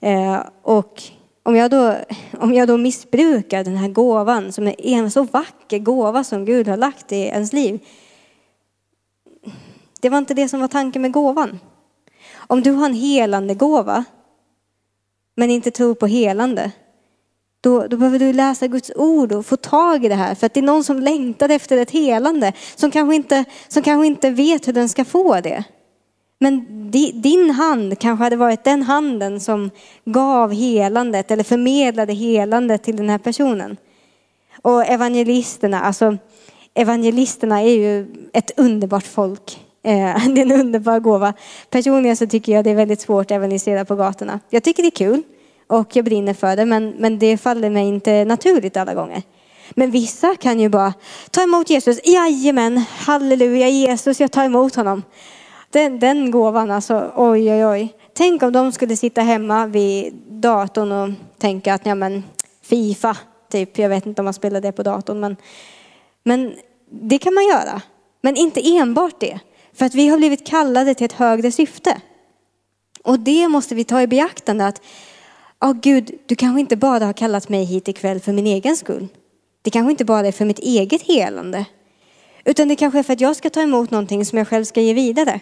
[0.00, 1.02] Eh, och
[1.42, 1.94] om jag, då,
[2.40, 6.68] om jag då missbrukar den här gåvan som är en så vacker gåva som Gud
[6.68, 7.80] har lagt i ens liv.
[10.00, 11.58] Det var inte det som var tanken med gåvan.
[12.34, 14.04] Om du har en helande gåva
[15.34, 16.72] men inte tror på helande
[17.60, 20.34] då, då behöver du läsa Guds ord och få tag i det här.
[20.34, 22.52] För att det är någon som längtar efter ett helande.
[22.76, 25.64] Som kanske inte, som kanske inte vet hur den ska få det.
[26.40, 26.66] Men
[27.22, 29.70] din hand kanske hade varit den handen som
[30.04, 33.76] gav helandet eller förmedlade helandet till den här personen.
[34.62, 36.16] Och evangelisterna, alltså
[36.74, 39.58] evangelisterna är ju ett underbart folk.
[39.82, 41.34] Eh, det är en underbar gåva.
[41.70, 44.40] Personligen så tycker jag det är väldigt svårt att evangelisera på gatorna.
[44.50, 45.22] Jag tycker det är kul
[45.66, 49.22] och jag brinner för det, men, men det faller mig inte naturligt alla gånger.
[49.70, 50.94] Men vissa kan ju bara
[51.30, 52.00] ta emot Jesus.
[52.04, 55.02] Jajamän, halleluja Jesus, jag tar emot honom.
[55.70, 57.94] Den, den gåvan alltså, oj oj oj.
[58.12, 62.24] Tänk om de skulle sitta hemma vid datorn och tänka att ja men
[62.62, 63.16] Fifa,
[63.50, 63.78] typ.
[63.78, 65.36] Jag vet inte om man spelar det på datorn, men,
[66.24, 66.54] men
[66.90, 67.82] det kan man göra.
[68.20, 69.40] Men inte enbart det.
[69.72, 72.00] För att vi har blivit kallade till ett högre syfte.
[73.04, 74.82] Och det måste vi ta i beaktande att
[75.60, 78.76] Ja, oh, Gud, du kanske inte bara har kallat mig hit ikväll för min egen
[78.76, 79.08] skull.
[79.62, 81.64] Det kanske inte bara är för mitt eget helande.
[82.44, 84.80] Utan det kanske är för att jag ska ta emot någonting som jag själv ska
[84.80, 85.40] ge vidare.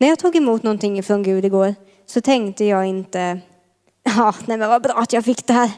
[0.00, 1.74] När jag tog emot någonting från Gud igår
[2.06, 3.40] så tänkte jag inte,
[4.02, 5.70] ja, nej men vad bra att jag fick det här.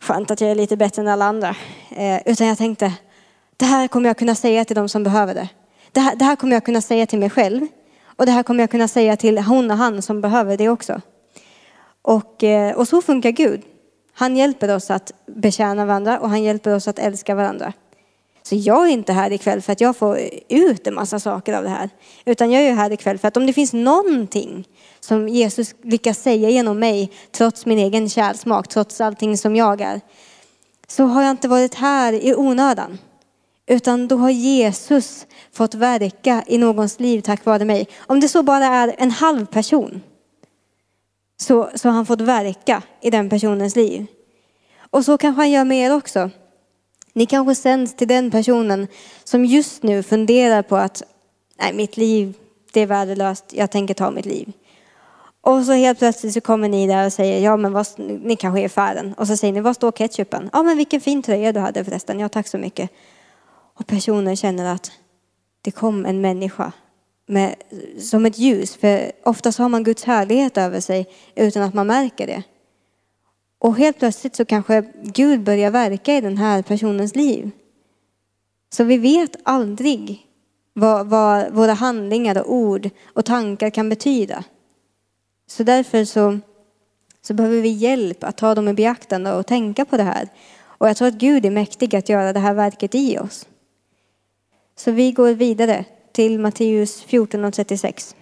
[0.00, 1.56] Skönt att jag är lite bättre än alla andra.
[1.90, 2.92] Eh, utan jag tänkte,
[3.56, 5.48] det här kommer jag kunna säga till de som behöver det.
[5.92, 7.66] Det här, det här kommer jag kunna säga till mig själv.
[8.04, 11.00] Och det här kommer jag kunna säga till hon och han som behöver det också.
[12.02, 13.62] Och, eh, och så funkar Gud.
[14.12, 17.72] Han hjälper oss att betjäna varandra och han hjälper oss att älska varandra.
[18.46, 21.62] Så jag är inte här ikväll för att jag får ut en massa saker av
[21.62, 21.90] det här.
[22.24, 24.68] Utan jag är här ikväll för att om det finns någonting
[25.00, 30.00] som Jesus lyckas säga genom mig, trots min egen kärlsmak, trots allting som jag är,
[30.86, 32.98] så har jag inte varit här i onödan.
[33.66, 37.88] Utan då har Jesus fått verka i någons liv tack vare mig.
[37.98, 40.02] Om det så bara är en halv person
[41.36, 44.06] så, så har han fått verka i den personens liv.
[44.90, 46.30] Och så kanske han gör med er också.
[47.16, 48.86] Ni kanske sänds till den personen
[49.24, 51.02] som just nu funderar på att
[51.60, 52.34] nej, mitt liv,
[52.72, 54.52] det är värdelöst, jag tänker ta mitt liv.
[55.40, 58.60] Och så helt plötsligt så kommer ni där och säger, ja men vad, ni kanske
[58.60, 59.14] är i affären.
[59.18, 60.50] Och så säger ni, var står ketchupen?
[60.52, 62.90] Ja men vilken fin tröja du hade förresten, ja tack så mycket.
[63.78, 64.92] Och personen känner att
[65.62, 66.72] det kom en människa
[67.26, 67.54] med,
[68.00, 68.76] som ett ljus.
[68.76, 72.42] För oftast har man Guds härlighet över sig utan att man märker det.
[73.58, 77.50] Och helt plötsligt så kanske Gud börjar verka i den här personens liv.
[78.70, 80.26] Så vi vet aldrig
[80.72, 84.44] vad, vad våra handlingar och ord och tankar kan betyda.
[85.46, 86.38] Så därför så,
[87.22, 90.28] så behöver vi hjälp att ta dem i beaktande och tänka på det här.
[90.64, 93.46] Och jag tror att Gud är mäktig att göra det här verket i oss.
[94.76, 98.16] Så vi går vidare till Matteus 14 och 36.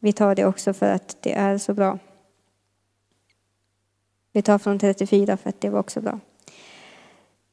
[0.00, 1.98] Vi tar det också för att det är så bra.
[4.32, 6.18] Vi tar från 34 för att det var också bra.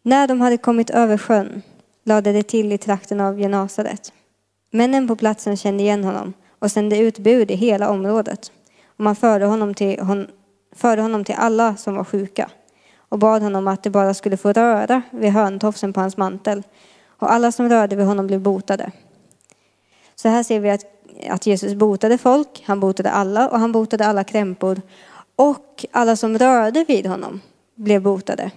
[0.02, 1.62] När de hade kommit över sjön
[2.04, 4.14] lade det till i trakten av Genasaret.
[4.72, 8.52] Männen på platsen kände igen honom och sände ut bud i hela området.
[8.86, 10.28] Och man förde honom, till, hon,
[10.76, 12.50] förde honom till alla som var sjuka
[13.10, 16.64] och bad honom att de bara skulle få röra vid hörntofsen på hans mantel.
[17.08, 18.92] Och alla som rörde vid honom blev botade.
[20.16, 20.86] Så här ser vi att,
[21.30, 24.82] att Jesus botade folk, han botade alla och han botade alla krämpor.
[25.40, 27.42] Och alla som rörde vid honom
[27.76, 28.52] blev botade.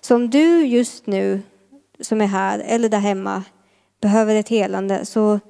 [0.00, 1.42] Så om du just nu
[2.00, 3.42] som är här eller där hemma
[4.00, 5.40] behöver ett helande så,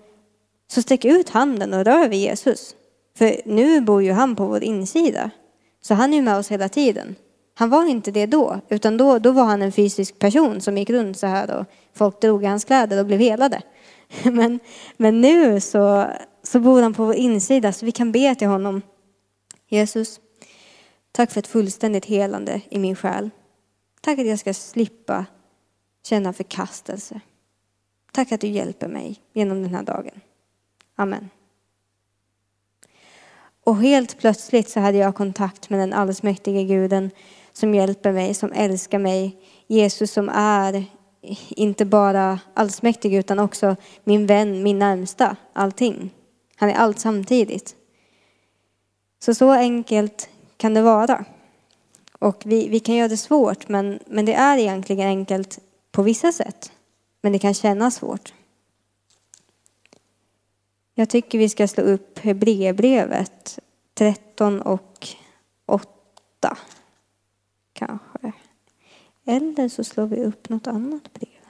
[0.70, 2.74] så sträck ut handen och rör vid Jesus.
[3.18, 5.31] För nu bor ju han på vår insida.
[5.83, 7.14] Så han är ju med oss hela tiden.
[7.55, 10.91] Han var inte det då, utan då, då var han en fysisk person som gick
[10.91, 13.62] runt så här och folk drog i hans kläder och blev helade.
[14.22, 14.61] Men,
[14.97, 16.07] men nu så,
[16.43, 18.83] så bor han på vår insida så vi kan be till honom.
[19.69, 20.21] Jesus,
[21.12, 23.31] tack för ett fullständigt helande i min själ.
[24.01, 25.27] Tack att jag ska slippa
[26.03, 27.21] känna förkastelse.
[28.12, 30.21] Tack att du hjälper mig genom den här dagen.
[30.97, 31.31] Amen.
[33.64, 37.11] Och helt plötsligt så hade jag kontakt med den allsmäktige guden
[37.53, 39.37] som hjälper mig, som älskar mig.
[39.67, 40.85] Jesus som är
[41.49, 46.11] inte bara allsmäktig utan också min vän, min närmsta, allting.
[46.57, 47.76] Han är allt samtidigt.
[49.27, 51.24] Så så enkelt kan det vara.
[52.18, 55.59] Och vi, vi kan göra det svårt, men, men det är egentligen enkelt
[55.93, 56.72] på vissa sätt.
[57.20, 58.35] Men det kan kännas svårt.
[60.95, 63.59] Jag tycker vi ska slå upp Hebreerbrevet
[63.95, 65.09] 13 och
[65.66, 66.57] 8.
[67.72, 68.33] Kanske.
[69.24, 71.43] Eller så slår vi upp något annat brev.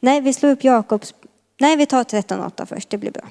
[0.00, 1.14] Nej, vi slår upp Jakobs...
[1.60, 3.28] Nej, vi tar 13.8 först, det blir bra.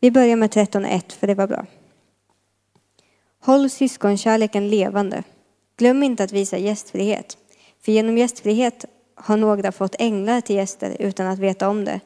[0.00, 1.66] Vi börjar med 13.1 för det var bra.
[3.40, 5.22] Håll syskonkärleken levande.
[5.76, 7.38] Glöm inte att visa gästfrihet.
[7.80, 8.84] För genom gästfrihet
[9.14, 12.00] har några fått änglar till gäster utan att veta om det.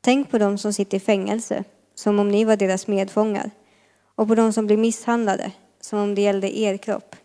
[0.00, 1.64] Tänk på dem som sitter i fängelse,
[1.94, 3.50] som om ni var deras medfångar.
[4.14, 7.16] Och på dem som blir misshandlade, som om det gällde er kropp.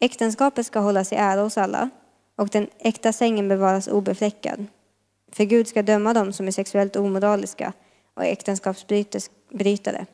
[0.00, 1.90] Äktenskapet ska hållas i ära hos alla
[2.36, 4.66] och den äkta sängen bevaras obefläckad.
[5.32, 7.72] För Gud ska döma dem som är sexuellt omoraliska
[8.14, 10.06] och äktenskapsbrytare.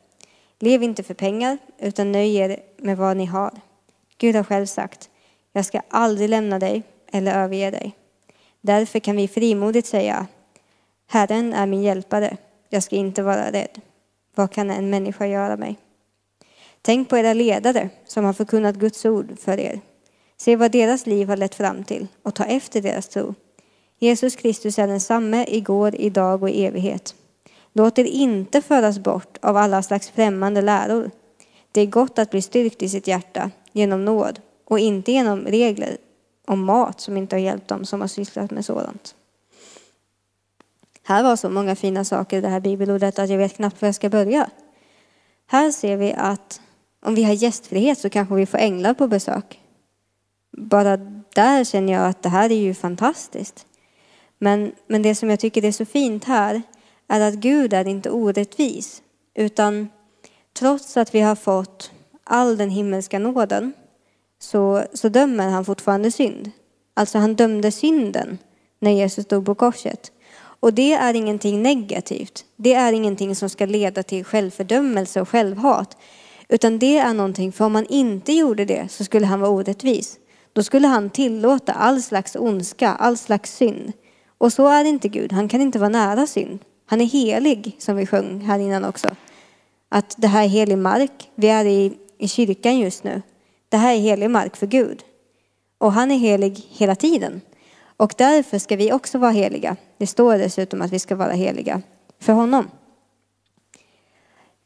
[0.59, 3.51] Lev inte för pengar, utan nöj er med vad ni har.
[4.17, 5.09] Gud har själv sagt,
[5.53, 7.95] jag ska aldrig lämna dig eller överge dig.
[8.61, 10.27] Därför kan vi frimodigt säga,
[11.07, 12.37] Herren är min hjälpare,
[12.69, 13.81] jag ska inte vara rädd.
[14.35, 15.77] Vad kan en människa göra mig?
[16.81, 19.79] Tänk på era ledare som har förkunnat Guds ord för er.
[20.37, 23.33] Se vad deras liv har lett fram till och ta efter deras tro.
[23.99, 27.15] Jesus Kristus är densamme igår, idag och i evighet.
[27.77, 31.11] Låt er inte föras bort av alla slags främmande läror.
[31.71, 35.97] Det är gott att bli styrkt i sitt hjärta genom nåd och inte genom regler
[36.47, 39.15] om mat som inte har hjälpt dem som har sysslat med sådant.
[41.03, 43.87] Här var så många fina saker i det här bibelordet att jag vet knappt var
[43.87, 44.49] jag ska börja.
[45.47, 46.61] Här ser vi att
[47.05, 49.61] om vi har gästfrihet så kanske vi får änglar på besök.
[50.57, 50.97] Bara
[51.35, 53.65] där känner jag att det här är ju fantastiskt.
[54.37, 56.61] Men, men det som jag tycker är så fint här
[57.07, 59.01] är att Gud är inte orättvis.
[59.35, 59.89] Utan
[60.59, 61.91] trots att vi har fått
[62.23, 63.73] all den himmelska nåden
[64.39, 66.51] så, så dömer han fortfarande synd.
[66.93, 68.37] Alltså han dömde synden
[68.79, 70.11] när Jesus dog på korset.
[70.59, 72.45] Och det är ingenting negativt.
[72.55, 75.97] Det är ingenting som ska leda till självfördömelse och självhat.
[76.49, 80.19] Utan det är någonting, för om han inte gjorde det så skulle han vara orättvis.
[80.53, 83.93] Då skulle han tillåta all slags ondska, all slags synd.
[84.37, 85.33] Och så är inte Gud.
[85.33, 86.59] Han kan inte vara nära synd.
[86.89, 89.07] Han är helig, som vi sjöng här innan också.
[89.89, 91.31] Att det här är helig mark.
[91.35, 93.21] Vi är i, i kyrkan just nu.
[93.69, 95.03] Det här är helig mark för Gud.
[95.77, 97.41] Och han är helig hela tiden.
[97.97, 99.75] Och därför ska vi också vara heliga.
[99.97, 101.81] Det står dessutom att vi ska vara heliga
[102.19, 102.67] för honom.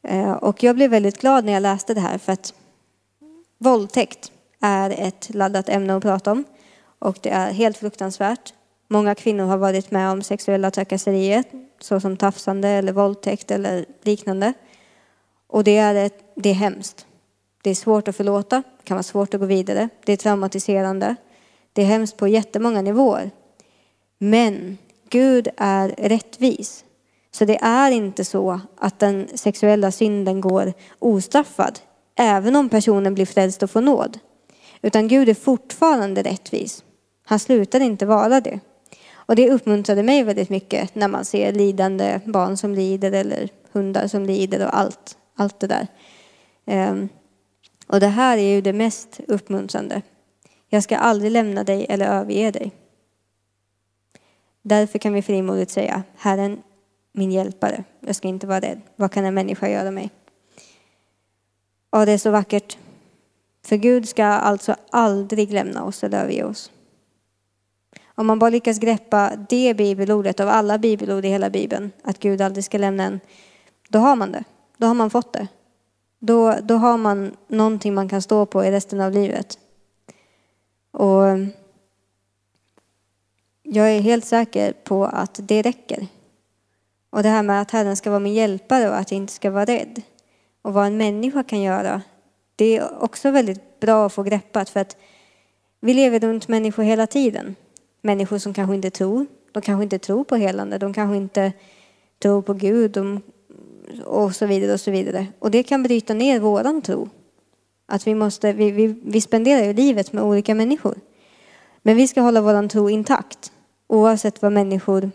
[0.02, 2.54] Eh, och jag blev väldigt glad när jag läste det här för att
[3.58, 6.44] våldtäkt är ett laddat ämne att prata om.
[6.98, 8.54] Och det är helt fruktansvärt.
[8.92, 11.44] Många kvinnor har varit med om sexuella trakasserier
[11.80, 14.52] såsom tafsande eller våldtäkt eller liknande.
[15.46, 17.06] Och det är, ett, det är hemskt.
[17.62, 21.16] Det är svårt att förlåta, det kan vara svårt att gå vidare, det är traumatiserande.
[21.72, 23.30] Det är hemskt på jättemånga nivåer.
[24.18, 24.78] Men
[25.08, 26.84] Gud är rättvis.
[27.30, 31.78] Så det är inte så att den sexuella synden går ostraffad,
[32.16, 34.18] även om personen blir frälst och får nåd.
[34.82, 36.84] Utan Gud är fortfarande rättvis.
[37.24, 38.60] Han slutar inte vara det.
[39.32, 44.06] Och det uppmuntrade mig väldigt mycket när man ser lidande barn som lider eller hundar
[44.06, 45.86] som lider och allt, allt det där.
[46.66, 47.08] Ehm,
[47.86, 50.02] och det här är ju det mest uppmuntrande.
[50.68, 52.72] Jag ska aldrig lämna dig eller överge dig.
[54.62, 56.62] Därför kan vi frimodigt säga, Herren
[57.12, 58.80] min hjälpare, jag ska inte vara rädd.
[58.96, 60.10] Vad kan en människa göra mig?
[61.90, 62.78] Och det är så vackert.
[63.64, 66.70] För Gud ska alltså aldrig lämna oss eller överge oss.
[68.22, 72.40] Om man bara lyckas greppa det bibelordet av alla bibelord i hela Bibeln, att Gud
[72.40, 73.20] aldrig ska lämna en,
[73.88, 74.44] då har man det.
[74.76, 75.48] Då har man fått det.
[76.18, 79.58] Då, då har man någonting man kan stå på i resten av livet.
[80.90, 81.22] Och
[83.62, 86.06] jag är helt säker på att det räcker.
[87.10, 89.50] Och det här med att Herren ska vara min hjälpare och att jag inte ska
[89.50, 90.02] vara rädd.
[90.62, 92.02] Och vad en människa kan göra,
[92.56, 94.96] det är också väldigt bra att få greppat för att
[95.80, 97.56] vi lever runt människor hela tiden.
[98.02, 99.26] Människor som kanske inte tror.
[99.52, 100.78] De kanske inte tror på helande.
[100.78, 101.52] De kanske inte
[102.22, 103.20] tror på Gud de,
[104.04, 105.26] och så vidare och så vidare.
[105.38, 107.08] Och det kan bryta ner våran tro.
[107.86, 110.94] Att vi måste, vi, vi, vi spenderar ju livet med olika människor.
[111.82, 113.52] Men vi ska hålla våran tro intakt
[113.88, 115.10] oavsett vad människor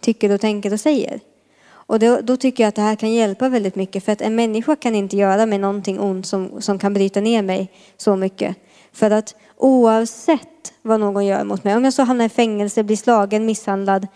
[0.00, 1.20] tycker och tänker och säger.
[1.70, 4.34] Och då, då, tycker jag att det här kan hjälpa väldigt mycket för att en
[4.34, 8.56] människa kan inte göra mig någonting ont som, som kan bryta ner mig så mycket.
[8.92, 12.96] För att oavsett vad någon gör mot mig, om jag så hamnar i fängelse, blir
[12.96, 14.06] slagen, misshandlad,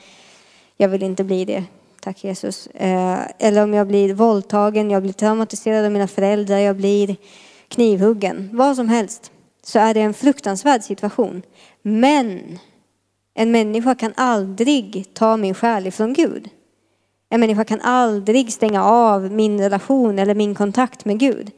[0.76, 1.64] jag vill inte bli det,
[2.00, 2.66] tack Jesus.
[2.66, 7.16] Eh, eller om jag blir våldtagen, jag blir traumatiserad av mina föräldrar, jag blir
[7.68, 9.30] knivhuggen, vad som helst,
[9.62, 11.42] så är det en fruktansvärd situation.
[11.82, 12.58] Men
[13.34, 16.48] en människa kan aldrig ta min själ ifrån Gud.
[17.28, 21.50] En människa kan aldrig stänga av min relation eller min kontakt med Gud.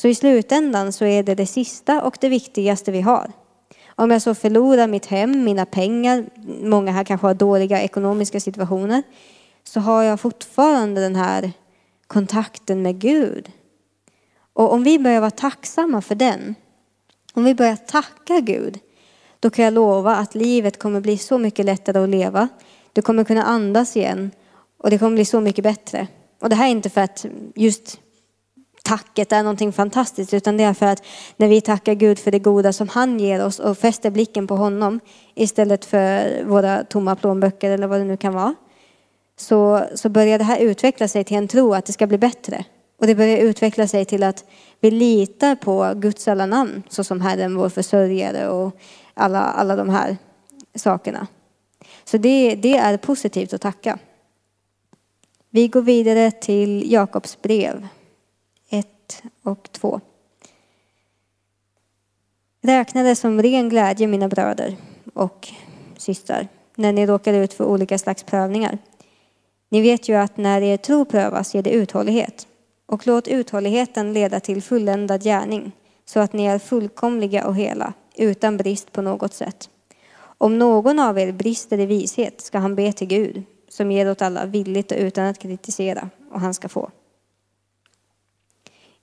[0.00, 3.32] Så i slutändan så är det det sista och det viktigaste vi har.
[3.86, 6.24] Om jag så förlorar mitt hem, mina pengar,
[6.62, 9.02] många här kanske har dåliga ekonomiska situationer,
[9.64, 11.52] så har jag fortfarande den här
[12.06, 13.50] kontakten med Gud.
[14.52, 16.54] Och om vi börjar vara tacksamma för den,
[17.32, 18.78] om vi börjar tacka Gud,
[19.40, 22.48] då kan jag lova att livet kommer bli så mycket lättare att leva.
[22.92, 24.30] Du kommer kunna andas igen
[24.78, 26.06] och det kommer bli så mycket bättre.
[26.40, 28.00] Och det här är inte för att just
[28.84, 31.02] tacket är någonting fantastiskt utan det är för att
[31.36, 34.56] när vi tackar Gud för det goda som han ger oss och fäster blicken på
[34.56, 35.00] honom
[35.34, 38.54] istället för våra tomma plånböcker eller vad det nu kan vara
[39.40, 42.64] så, så börjar det här utveckla sig till en tro att det ska bli bättre.
[42.98, 44.44] Och det börjar utveckla sig till att
[44.80, 48.76] vi litar på Guds alla namn såsom Herren vår försörjare och
[49.14, 50.16] alla, alla de här
[50.74, 51.26] sakerna.
[52.04, 53.98] Så det, det är positivt att tacka.
[55.50, 57.86] Vi går vidare till Jakobs brev
[59.12, 60.00] 1 och 2.
[62.62, 64.76] Räkna det som ren glädje mina bröder
[65.14, 65.48] och
[65.96, 68.78] systrar när ni råkar ut för olika slags prövningar.
[69.68, 72.46] Ni vet ju att när er tro prövas ger det uthållighet.
[72.86, 75.72] Och låt uthålligheten leda till fulländad gärning
[76.04, 79.68] så att ni är fullkomliga och hela utan brist på något sätt.
[80.20, 84.22] Om någon av er brister i vishet ska han be till Gud som ger åt
[84.22, 86.90] alla villigt och utan att kritisera och han ska få.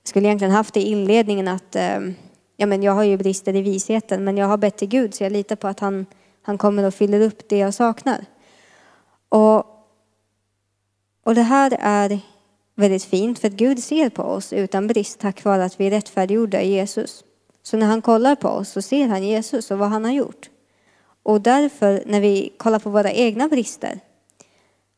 [0.07, 1.99] Jag skulle egentligen haft det i inledningen att eh,
[2.57, 5.23] ja, men jag har ju brister i visheten men jag har bett till Gud så
[5.23, 6.05] jag litar på att han,
[6.41, 8.25] han kommer och fyller upp det jag saknar.
[9.29, 9.57] Och,
[11.23, 12.19] och det här är
[12.75, 15.91] väldigt fint för att Gud ser på oss utan brist tack vare att vi är
[15.91, 17.23] rättfärdiggjorda i Jesus.
[17.63, 20.49] Så när han kollar på oss så ser han Jesus och vad han har gjort.
[21.23, 23.99] Och därför när vi kollar på våra egna brister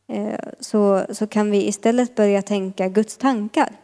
[0.08, 3.79] eh, så, så kan vi istället börja tänka Guds tankar.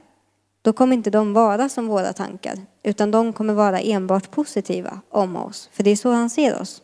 [0.66, 5.36] Då kommer inte de vara som våra tankar utan de kommer vara enbart positiva om
[5.36, 5.68] oss.
[5.72, 6.82] För det är så han ser oss.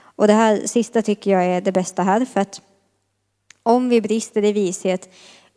[0.00, 2.60] Och det här sista tycker jag är det bästa här för att
[3.62, 5.08] om vi brister i vishet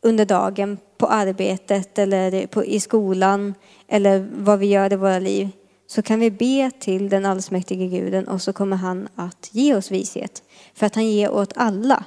[0.02, 3.54] under dagen på arbetet eller på, i skolan
[3.88, 5.50] eller vad vi gör i våra liv
[5.88, 9.92] så kan vi be till den allsmäktige guden och så kommer han att ge oss
[9.92, 10.44] vishet.
[10.74, 12.04] För att han ger åt alla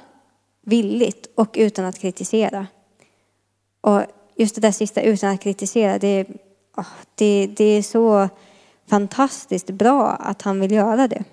[0.65, 2.67] villigt och utan att kritisera.
[3.81, 4.01] Och
[4.37, 6.27] just det där sista utan att kritisera, det,
[7.15, 8.29] det, det är så
[8.89, 11.23] fantastiskt bra att han vill göra det.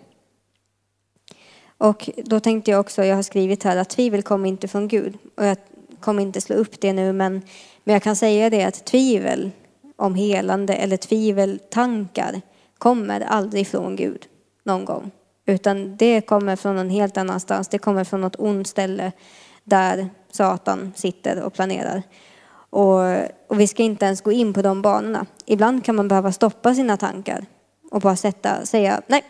[1.78, 5.18] Och då tänkte jag också, jag har skrivit här att tvivel kommer inte från Gud.
[5.36, 5.56] Och jag
[6.00, 7.42] kommer inte slå upp det nu men,
[7.84, 9.50] men jag kan säga det att tvivel
[9.96, 12.40] om helande eller tviveltankar
[12.78, 14.26] kommer aldrig från Gud
[14.62, 15.10] någon gång.
[15.46, 17.68] Utan det kommer från en helt annanstans.
[17.68, 19.12] Det kommer från något ont ställe
[19.64, 22.02] där Satan sitter och planerar.
[22.74, 23.00] Och,
[23.48, 25.26] och, vi ska inte ens gå in på de banorna.
[25.46, 27.46] Ibland kan man behöva stoppa sina tankar
[27.90, 29.24] och bara sätta, säga nej,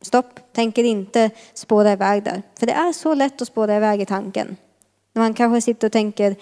[0.00, 2.42] stopp, tänker inte spåra iväg där.
[2.58, 4.56] För det är så lätt att spåra iväg i tanken.
[5.14, 6.36] Man kanske sitter och tänker,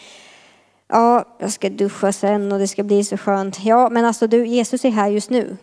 [0.89, 3.65] ja, jag ska duscha sen och det ska bli så skönt.
[3.65, 5.57] Ja, men alltså du, Jesus är här just nu.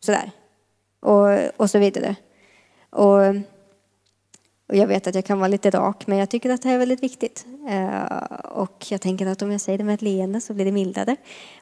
[0.00, 0.30] Sådär.
[1.00, 2.16] Och, och så vidare.
[2.90, 3.20] Och,
[4.74, 6.74] och jag vet att jag kan vara lite rak, men jag tycker att det här
[6.74, 7.46] är väldigt viktigt.
[7.68, 8.02] Eh,
[8.44, 11.16] och jag tänker att om jag säger det med ett leende så blir det mildare.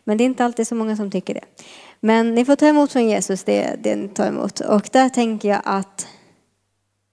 [0.04, 1.44] Men det är inte alltid så många som tycker det.
[2.00, 4.60] Men ni får ta emot från Jesus det, det ni tar emot.
[4.60, 6.06] Och där tänker jag att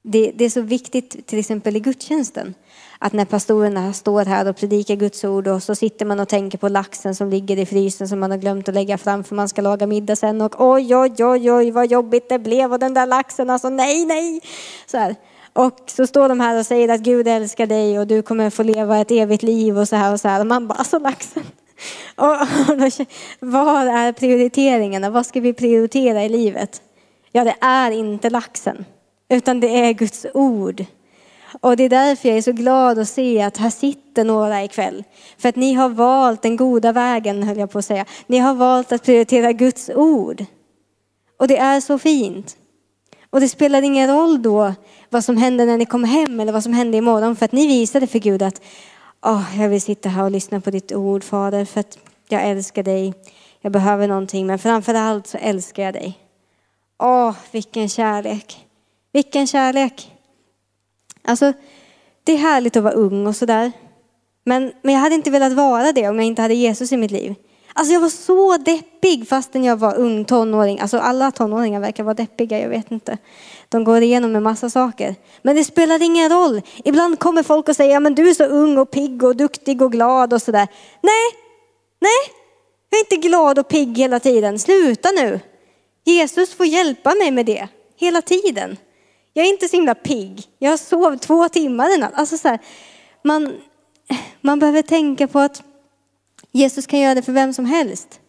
[0.04, 2.54] det, det är så viktigt, till exempel i gudstjänsten,
[3.00, 6.58] att när pastorerna står här och predikar Guds ord och så sitter man och tänker
[6.58, 9.50] på laxen som ligger i frysen som man har glömt att lägga fram för man
[9.50, 12.94] ska laga middag sen och oj, oj, oj, oj, vad jobbigt det blev och den
[12.94, 14.42] där laxen, alltså nej, nej.
[14.86, 15.16] Så här.
[15.60, 18.64] Och så står de här och säger att Gud älskar dig och du kommer få
[18.64, 20.40] leva ett evigt liv och så här och så här.
[20.40, 21.44] Och man bara, alltså laxen.
[22.16, 23.08] Och, och
[23.40, 25.10] vad är prioriteringarna?
[25.10, 26.82] Vad ska vi prioritera i livet?
[27.32, 28.86] Ja, det är inte laxen,
[29.30, 30.86] utan det är Guds ord.
[31.62, 35.04] Och det är därför jag är så glad att se att här sitter några ikväll.
[35.38, 38.06] För att ni har valt den goda vägen, höll jag på att säga.
[38.28, 40.46] Ni har valt att prioritera Guds ord.
[41.38, 42.58] Och det är så fint.
[43.30, 44.74] Och det spelar ingen roll då
[45.10, 47.36] vad som händer när ni kommer hem eller vad som händer imorgon.
[47.36, 48.62] För att ni visade för Gud att
[49.22, 51.66] oh, jag vill sitta här och lyssna på ditt ord, Fader.
[51.66, 53.14] För att jag älskar dig.
[53.62, 54.48] Jag behöver någonting.
[54.48, 56.20] Men framför allt så älskar jag dig.
[57.00, 58.66] Åh, oh, vilken kärlek.
[59.12, 60.12] Vilken kärlek.
[61.24, 61.54] Alltså,
[62.24, 63.72] det är härligt att vara ung och sådär.
[64.44, 67.12] Men, men jag hade inte velat vara det om jag inte hade Jesus i mitt
[67.12, 67.36] liv.
[67.74, 70.80] Alltså jag var så deppig fastän jag var ung tonåring.
[70.80, 73.18] Alltså alla tonåringar verkar vara deppiga, jag vet inte.
[73.70, 75.16] De går igenom en massa saker.
[75.42, 76.62] Men det spelar ingen roll.
[76.84, 79.82] Ibland kommer folk och säger, ja men du är så ung och pigg och duktig
[79.82, 80.68] och glad och sådär.
[81.02, 81.42] Nej,
[82.00, 82.36] nej,
[82.90, 84.60] jag är inte glad och pigg hela tiden.
[84.60, 85.40] Sluta nu.
[86.04, 87.68] Jesus får hjälpa mig med det
[87.98, 88.78] hela tiden.
[89.34, 90.44] Jag är inte så himla pigg.
[90.60, 92.12] Jag har sovit två timmar i natt.
[92.14, 92.60] Alltså så här,
[93.24, 93.54] man,
[94.42, 95.64] man behöver tänka på att
[96.52, 98.20] Jesus kan göra det för vem som helst.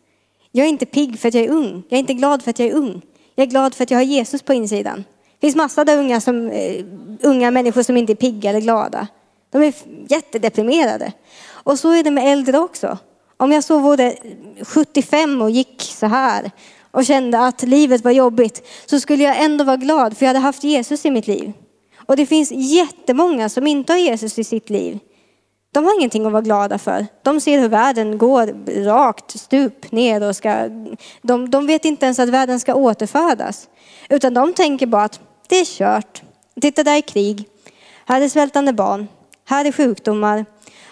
[0.53, 1.83] Jag är inte pigg för att jag är ung.
[1.89, 3.03] Jag är inte glad för att jag är ung.
[3.35, 5.05] Jag är glad för att jag har Jesus på insidan.
[5.41, 6.85] Det finns massor av unga, som, uh,
[7.23, 9.07] unga människor som inte är pigga eller glada.
[9.51, 9.75] De är
[10.09, 11.13] jättedeprimerade.
[11.49, 12.99] Och så är det med äldre också.
[13.37, 14.15] Om jag så vore
[14.63, 16.51] 75 och gick så här
[16.91, 20.39] och kände att livet var jobbigt så skulle jag ändå vara glad för jag hade
[20.39, 21.53] haft Jesus i mitt liv.
[21.97, 24.99] Och det finns jättemånga som inte har Jesus i sitt liv.
[25.73, 27.07] De har ingenting att vara glada för.
[27.23, 28.55] De ser hur världen går
[28.85, 30.69] rakt stup ner och ska,
[31.23, 33.69] de, de vet inte ens att världen ska återfödas.
[34.09, 36.23] Utan de tänker bara att det är kört.
[36.61, 37.49] Titta där är krig.
[38.05, 39.09] Här är svältande barn.
[39.45, 40.45] Här är sjukdomar.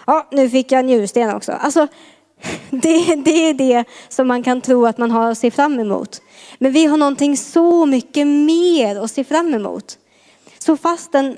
[0.07, 1.53] Ja, nu fick jag njursten också.
[1.53, 1.87] Alltså,
[2.71, 6.23] det, det är det som man kan tro att man har att se fram emot.
[6.59, 9.99] Men vi har någonting så mycket mer att se fram emot.
[10.59, 11.37] Så fastän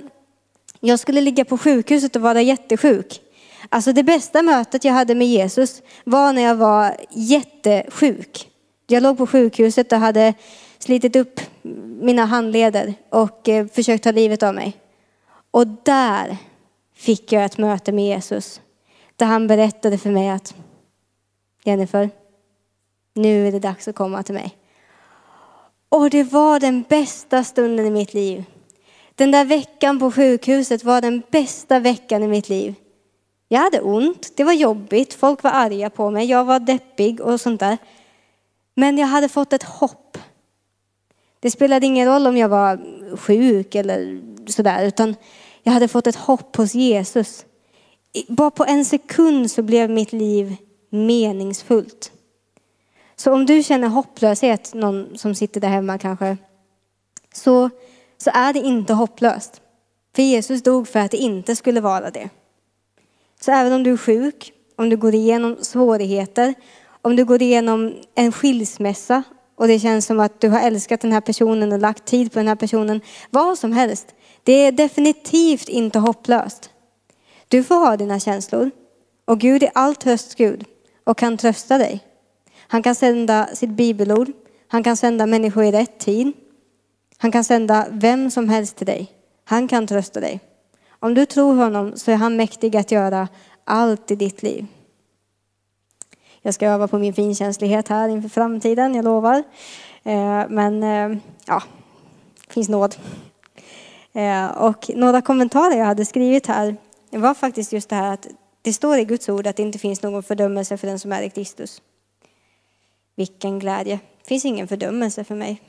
[0.81, 3.21] jag skulle ligga på sjukhuset och vara jättesjuk.
[3.69, 8.49] Alltså det bästa mötet jag hade med Jesus var när jag var jättesjuk.
[8.87, 10.35] Jag låg på sjukhuset och hade
[10.79, 11.41] slitit upp
[12.01, 14.77] mina handleder och eh, försökt ta livet av mig.
[15.51, 16.37] Och där
[16.95, 18.61] fick jag ett möte med Jesus.
[19.17, 20.55] Där han berättade för mig att
[21.65, 22.11] Jennifer,
[23.15, 24.57] nu är det dags att komma till mig.
[25.89, 28.45] Och det var den bästa stunden i mitt liv.
[29.15, 32.75] Den där veckan på sjukhuset var den bästa veckan i mitt liv.
[33.53, 37.41] Jag hade ont, det var jobbigt, folk var arga på mig, jag var deppig och
[37.41, 37.79] sånt där.
[38.75, 40.19] Men jag hade fått ett hopp.
[41.41, 42.81] Det spelade ingen roll om jag var
[43.17, 45.17] sjuk eller sådär, utan
[45.63, 47.45] jag hade fått ett hopp hos Jesus.
[48.29, 50.57] Bara på en sekund så blev mitt liv
[50.91, 52.13] meningsfullt.
[53.17, 56.37] Så om du känner hopplöshet, någon som sitter där hemma kanske,
[57.35, 57.71] så,
[58.19, 59.61] så är det inte hopplöst.
[60.17, 62.31] För Jesus dog för att det inte skulle vara det.
[63.41, 66.55] Så även om du är sjuk, om du går igenom svårigheter,
[67.03, 69.23] om du går igenom en skilsmässa
[69.57, 72.39] och det känns som att du har älskat den här personen och lagt tid på
[72.39, 74.15] den här personen, vad som helst.
[74.45, 76.71] Det är definitivt inte hopplöst.
[77.49, 78.71] Du får ha dina känslor
[79.25, 80.65] och Gud är allt höst Gud
[81.05, 82.01] och kan trösta dig.
[82.69, 84.33] Han kan sända sitt bibelord.
[84.69, 86.33] Han kan sända människor i rätt tid.
[87.19, 89.11] Han kan sända vem som helst till dig.
[89.45, 90.41] Han kan trösta dig.
[91.03, 93.29] Om du tror honom så är han mäktig att göra
[93.65, 94.67] allt i ditt liv.
[96.43, 99.43] Jag ska öva på min finkänslighet här inför framtiden, jag lovar.
[100.03, 101.63] Eh, men eh, ja,
[102.47, 102.97] det finns nåd.
[104.13, 106.77] Eh, och några kommentarer jag hade skrivit här
[107.11, 108.27] var faktiskt just det här att
[108.63, 111.23] det står i Guds ord att det inte finns någon fördömelse för den som är
[111.23, 111.83] i Kristus.
[113.17, 114.01] Vilken glädje.
[114.23, 115.63] Det finns ingen fördömelse för mig.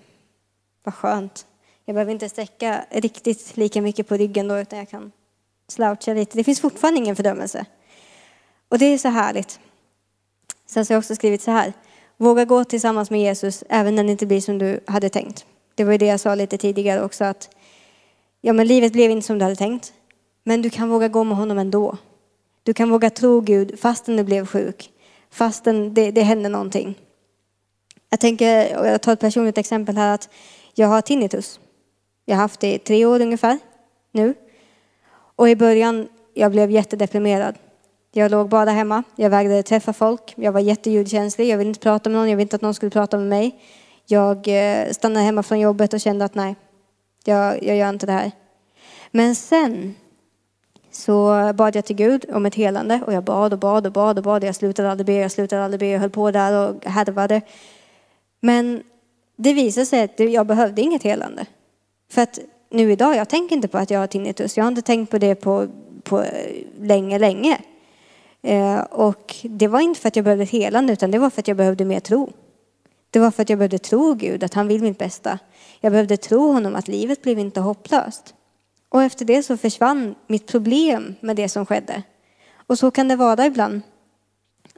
[0.83, 1.45] Vad skönt.
[1.85, 5.11] Jag behöver inte sträcka riktigt lika mycket på ryggen då, utan jag kan
[5.71, 6.37] slouchar lite.
[6.37, 7.65] Det finns fortfarande ingen fördömelse.
[8.69, 9.59] Och det är så härligt.
[10.65, 11.73] Sen så har jag också skrivit så här.
[12.17, 15.45] Våga gå tillsammans med Jesus även när det inte blir som du hade tänkt.
[15.75, 17.49] Det var ju det jag sa lite tidigare också att
[18.41, 19.93] ja, men livet blev inte som du hade tänkt.
[20.43, 21.97] Men du kan våga gå med honom ändå.
[22.63, 24.91] Du kan våga tro Gud fastän du blev sjuk,
[25.31, 26.99] fastän det, det hände någonting.
[28.09, 30.29] Jag tänker, och jag tar ett personligt exempel här, att
[30.73, 31.59] jag har tinnitus.
[32.25, 33.59] Jag har haft det i tre år ungefär
[34.11, 34.33] nu.
[35.41, 37.55] Och i början, jag blev jättedeprimerad.
[38.11, 42.09] Jag låg bara hemma, jag vägrade träffa folk, jag var jätteljudkänslig, jag ville inte prata
[42.09, 43.59] med någon, jag ville inte att någon skulle prata med mig.
[44.05, 46.55] Jag eh, stannade hemma från jobbet och kände att nej,
[47.23, 48.31] jag, jag gör inte det här.
[49.11, 49.95] Men sen
[50.91, 54.17] så bad jag till Gud om ett helande och jag bad och bad och bad
[54.17, 54.43] och bad.
[54.43, 57.41] Jag slutade aldrig be, jag slutade aldrig be, jag höll på där och härvade.
[58.39, 58.83] Men
[59.35, 61.45] det visade sig att jag behövde inget helande.
[62.11, 62.39] För att
[62.71, 64.57] nu idag, jag tänker inte på att jag har tinnitus.
[64.57, 65.67] Jag har inte tänkt på det på,
[66.03, 67.61] på eh, länge, länge.
[68.41, 71.47] Eh, och det var inte för att jag behövde helande, utan det var för att
[71.47, 72.31] jag behövde mer tro.
[73.09, 75.39] Det var för att jag behövde tro Gud, att han vill mitt bästa.
[75.79, 78.33] Jag behövde tro honom att livet blev inte hopplöst.
[78.89, 82.03] Och efter det så försvann mitt problem med det som skedde.
[82.67, 83.81] Och så kan det vara ibland.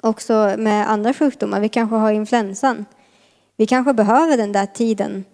[0.02, 1.60] Också med andra sjukdomar.
[1.60, 2.86] Vi kanske har influensan.
[3.58, 5.26] Vi kanske behöver den där tiden.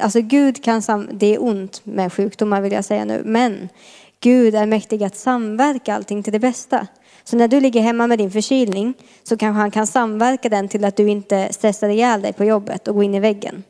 [0.00, 3.68] Alltså Gud kan, sam det är ont med sjukdomar vill jag säga nu, men
[4.20, 6.86] Gud är mäktig att samverka allting till det bästa.
[7.24, 10.84] Så när du ligger hemma med din förkylning så kanske han kan samverka den till
[10.84, 13.64] att du inte stressar ihjäl dig på jobbet och går in i väggen.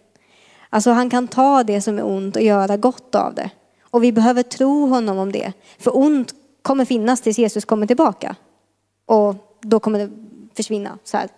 [0.70, 3.50] Alltså han kan ta det som är ont och göra gott av det.
[3.90, 5.52] Och vi behöver tro honom om det.
[5.78, 8.36] För ont kommer finnas tills Jesus kommer tillbaka.
[9.06, 10.10] Och då kommer det
[10.56, 10.98] försvinna.
[11.04, 11.28] Så här.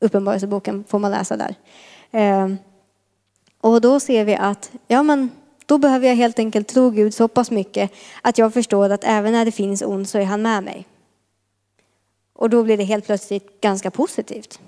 [0.00, 1.54] Uppenbarelseboken får man läsa där.
[2.10, 2.56] Ehm,
[3.62, 5.30] och då ser vi att, ja men
[5.66, 7.90] då behöver jag helt enkelt tro Gud så pass mycket
[8.22, 10.86] att jag förstår att även när det finns ont så är han med mig.
[12.34, 14.60] Och då blir det helt plötsligt ganska positivt.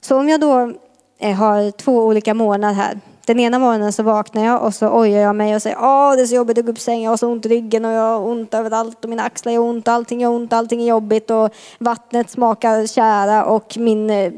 [0.00, 0.72] Så om jag då
[1.18, 5.20] eh, har två olika månader här den ena morgonen så vaknar jag och så ojar
[5.20, 7.16] jag mig och säger åh det är så jobbigt att gå upp sängen, jag har
[7.16, 10.20] så ont i ryggen och jag har ont överallt och mina axlar gör ont, allting
[10.20, 14.08] gör ont, allting är jobbigt och vattnet smakar kära och min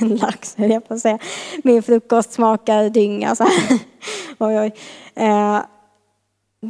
[0.00, 1.18] lax, jag på att säga,
[1.64, 3.78] min frukost smakar dynga så här.
[4.38, 4.74] oj, oj.
[5.14, 5.60] Eh,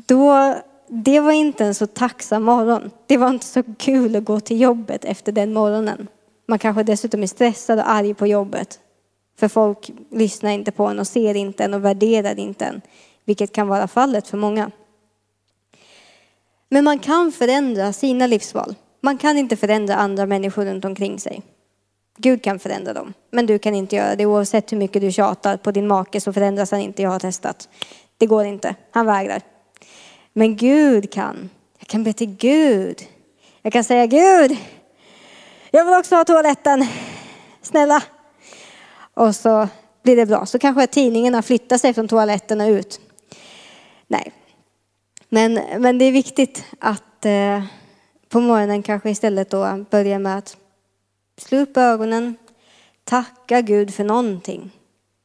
[0.07, 0.55] då,
[0.89, 2.91] det var inte en så tacksam morgon.
[3.07, 6.09] Det var inte så kul att gå till jobbet efter den morgonen.
[6.49, 8.79] Man kanske dessutom är stressad och arg på jobbet.
[9.37, 12.81] För folk lyssnar inte på en och ser inte en och värderar inte en,
[13.25, 14.71] vilket kan vara fallet för många.
[16.69, 18.75] Men man kan förändra sina livsval.
[19.01, 21.43] Man kan inte förändra andra människor runt omkring sig.
[22.17, 24.27] Gud kan förändra dem, men du kan inte göra det.
[24.27, 27.03] Oavsett hur mycket du tjatar på din make så förändras han inte.
[27.03, 27.69] Jag har testat.
[28.19, 28.75] Det går inte.
[28.91, 29.43] Han vägrar.
[30.33, 31.51] Men Gud kan.
[31.79, 33.03] Jag kan be till Gud.
[33.63, 34.57] Jag kan säga Gud,
[35.71, 36.87] jag vill också ha toaletten.
[37.63, 38.03] Snälla,
[39.15, 39.69] och så
[40.03, 40.47] blir det bra.
[40.47, 43.01] Så kanske tidningarna flyttar sig från toaletterna ut.
[44.07, 44.33] Nej.
[45.29, 47.65] Men, men det är viktigt att eh,
[48.29, 50.57] på morgonen kanske istället då börja med att
[51.37, 52.37] slå upp ögonen,
[53.05, 54.71] tacka Gud för någonting.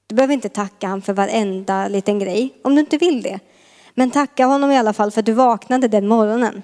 [0.08, 3.40] Du behöver inte tacka honom för varenda liten grej, om du inte vill det.
[3.94, 6.62] Men tacka honom i alla fall för att du vaknade den morgonen.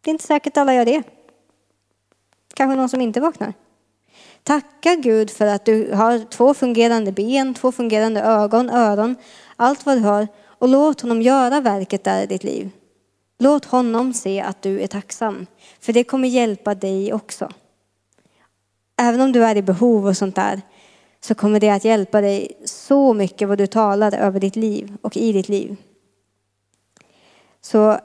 [0.00, 1.02] Det är inte säkert alla gör det.
[2.54, 3.52] Kanske någon som inte vaknar.
[4.42, 9.16] Tacka Gud för att du har två fungerande ben, två fungerande ögon, öron,
[9.56, 10.28] allt vad du har.
[10.44, 12.70] Och låt honom göra verket där i ditt liv.
[13.38, 15.46] Låt honom se att du är tacksam.
[15.80, 17.48] För det kommer hjälpa dig också.
[18.96, 20.60] Även om du är i behov och sånt där
[21.20, 25.16] så kommer det att hjälpa dig så mycket vad du talar över ditt liv och
[25.16, 25.76] i ditt liv.
[27.60, 27.98] Så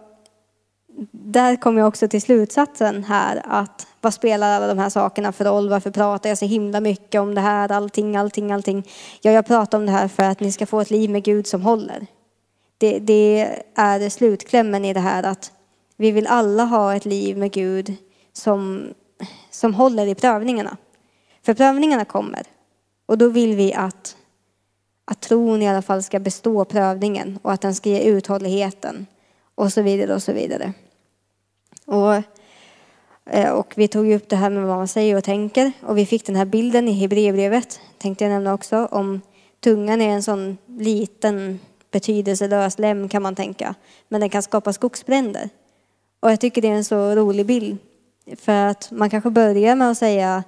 [1.11, 5.45] där kom jag också till slutsatsen här att vad spelar alla de här sakerna för
[5.45, 5.69] roll?
[5.69, 7.71] Varför pratar jag så himla mycket om det här?
[7.71, 8.87] Allting, allting, allting.
[9.21, 11.47] Ja, jag pratar om det här för att ni ska få ett liv med Gud
[11.47, 12.07] som håller.
[12.77, 15.51] Det, det är slutklämmen i det här att
[15.97, 17.95] vi vill alla ha ett liv med Gud
[18.33, 18.87] som,
[19.51, 20.77] som håller i prövningarna.
[21.45, 22.43] För prövningarna kommer.
[23.05, 24.15] Och då vill vi att,
[25.05, 29.07] att tron i alla fall ska bestå prövningen och att den ska ge uthålligheten
[29.55, 30.73] och så vidare och så vidare.
[31.87, 32.13] Och,
[33.25, 36.05] eh, och vi tog upp det här med vad man säger och tänker och vi
[36.05, 39.21] fick den här bilden i Hebreerbrevet, tänkte jag nämna också, om
[39.59, 41.59] tungan är en sån liten
[41.91, 43.75] betydelselös lem kan man tänka.
[44.07, 45.49] Men den kan skapa skogsbränder.
[46.19, 47.77] Och jag tycker det är en så rolig bild.
[48.35, 50.43] För att man kanske börjar med att säga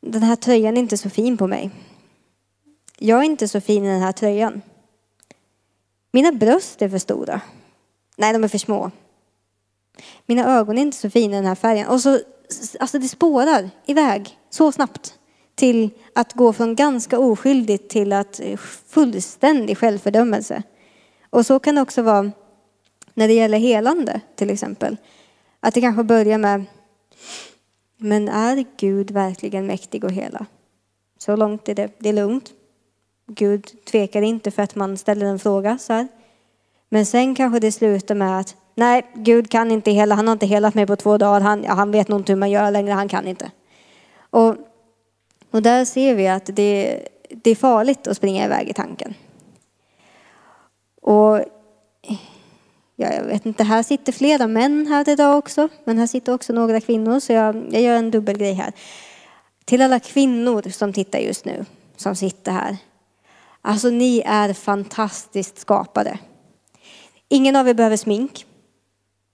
[0.00, 1.70] den här tröjan är inte så fin på mig.
[2.98, 4.62] Jag är inte så fin i den här tröjan.
[6.12, 7.40] Mina bröst är för stora.
[8.16, 8.90] Nej, de är för små.
[10.26, 11.88] Mina ögon är inte så fina i den här färgen.
[11.88, 12.20] Och så,
[12.80, 15.14] alltså det spårar iväg så snabbt
[15.54, 18.56] till att gå från ganska oskyldigt till att eh,
[18.88, 20.62] fullständig självfördömelse.
[21.30, 22.32] Och så kan det också vara
[23.14, 24.96] när det gäller helande till exempel.
[25.60, 26.64] Att det kanske börjar med,
[27.96, 30.46] men är Gud verkligen mäktig och hela?
[31.18, 32.52] Så långt är det, det är lugnt.
[33.26, 36.08] Gud tvekar inte för att man ställer en fråga så här.
[36.88, 40.46] Men sen kanske det slutar med att nej, Gud kan inte hela, han har inte
[40.46, 43.08] helat mig på två dagar, han, han vet nog inte hur man gör längre, han
[43.08, 43.50] kan inte.
[44.30, 44.56] Och,
[45.50, 47.00] och där ser vi att det,
[47.30, 49.14] det är farligt att springa iväg i tanken.
[51.02, 51.40] Och
[52.96, 56.52] ja, jag vet inte, här sitter flera män här idag också, men här sitter också
[56.52, 58.72] några kvinnor, så jag, jag gör en dubbelgrej här.
[59.64, 61.64] Till alla kvinnor som tittar just nu,
[61.96, 62.76] som sitter här.
[63.62, 66.18] Alltså ni är fantastiskt skapade.
[67.28, 68.46] Ingen av er behöver smink,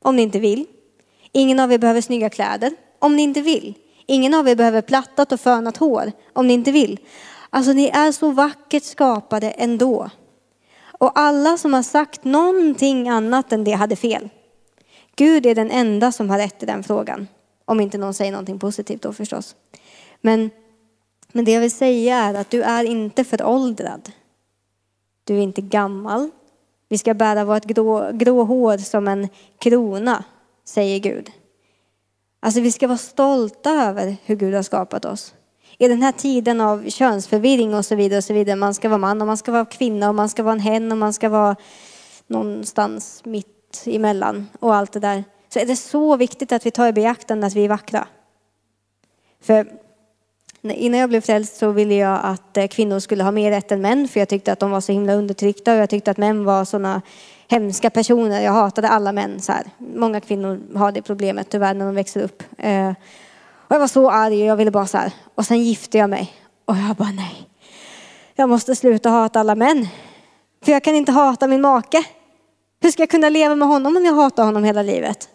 [0.03, 0.67] om ni inte vill.
[1.33, 3.75] Ingen av er behöver snygga kläder, om ni inte vill.
[4.07, 7.01] Ingen av er behöver plattat och fönat hår, om ni inte vill.
[7.51, 10.11] Alltså ni är så vackert skapade ändå.
[10.99, 14.29] Och alla som har sagt någonting annat än det hade fel.
[15.17, 17.29] Gud är den enda som har rätt i den frågan.
[17.65, 19.57] Om inte någon säger någonting positivt då förstås.
[20.21, 20.51] Men,
[21.33, 24.11] men det jag vill säga är att du är inte föråldrad.
[25.25, 26.31] Du är inte gammal.
[26.91, 29.29] Vi ska bära vårt grå, grå hår som en
[29.59, 30.25] krona,
[30.65, 31.31] säger Gud.
[32.41, 35.35] Alltså vi ska vara stolta över hur Gud har skapat oss.
[35.79, 38.57] I den här tiden av könsförvirring och så vidare, och så vidare.
[38.57, 40.93] man ska vara man och man ska vara kvinna och man ska vara en hen
[40.93, 41.57] och man ska vara
[42.27, 45.25] någonstans mitt emellan och allt det där.
[45.49, 48.09] Så är det så viktigt att vi tar i beaktande att vi är vackra.
[49.41, 49.73] För
[50.63, 53.81] Innan jag blev frälst så ville jag att eh, kvinnor skulle ha mer rätt än
[53.81, 56.45] män för jag tyckte att de var så himla undertryckta och jag tyckte att män
[56.45, 57.03] var sådana
[57.49, 58.41] hemska personer.
[58.41, 59.65] Jag hatade alla män så här.
[59.79, 62.43] Många kvinnor har det problemet tyvärr när de växer upp.
[62.59, 62.89] Eh,
[63.53, 65.13] och jag var så arg och jag ville bara så här.
[65.35, 66.33] Och sen gifte jag mig
[66.65, 67.49] och jag bara nej.
[68.35, 69.89] Jag måste sluta hata alla män.
[70.65, 72.05] För jag kan inte hata min make.
[72.83, 75.29] Hur ska jag kunna leva med honom om jag hatar honom hela livet?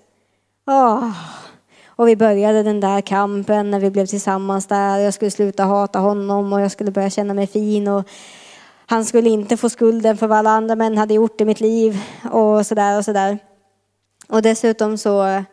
[0.67, 1.11] Åh.
[1.95, 4.97] Och vi började den där kampen när vi blev tillsammans där.
[4.97, 7.87] Jag skulle sluta hata honom och jag skulle börja känna mig fin.
[7.87, 8.09] Och
[8.85, 12.01] han skulle inte få skulden för vad alla andra män hade gjort i mitt liv
[12.31, 13.39] och sådär och sådär.
[14.27, 15.43] Och dessutom så,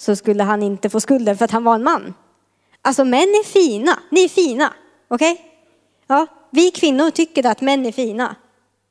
[0.00, 2.14] så skulle han inte få skulden för att han var en man.
[2.82, 4.72] Alltså män är fina, ni är fina,
[5.08, 5.32] okej?
[5.32, 5.44] Okay?
[6.06, 8.36] Ja, vi kvinnor tycker att män är fina.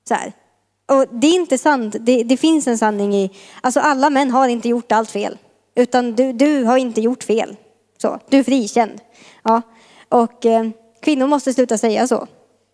[0.08, 0.34] Så här.
[0.86, 4.48] Och det är inte sant, det, det finns en sanning i, alltså alla män har
[4.48, 5.38] inte gjort allt fel.
[5.80, 7.56] Utan du, du har inte gjort fel.
[7.98, 9.02] Så, du är frikänd.
[9.44, 9.62] Ja.
[10.10, 10.70] Och eh,
[11.02, 12.28] kvinnor måste sluta säga så.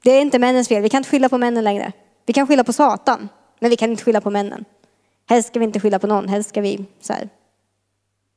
[0.03, 0.82] Det är inte männens fel.
[0.82, 1.91] Vi kan inte skylla på männen längre.
[2.26, 3.30] Vi kan skylla på Satan,
[3.60, 4.66] men vi kan inte skylla på männen.
[5.30, 6.28] Helst ska vi inte skylla på någon.
[6.28, 7.30] Helst ska vi så här,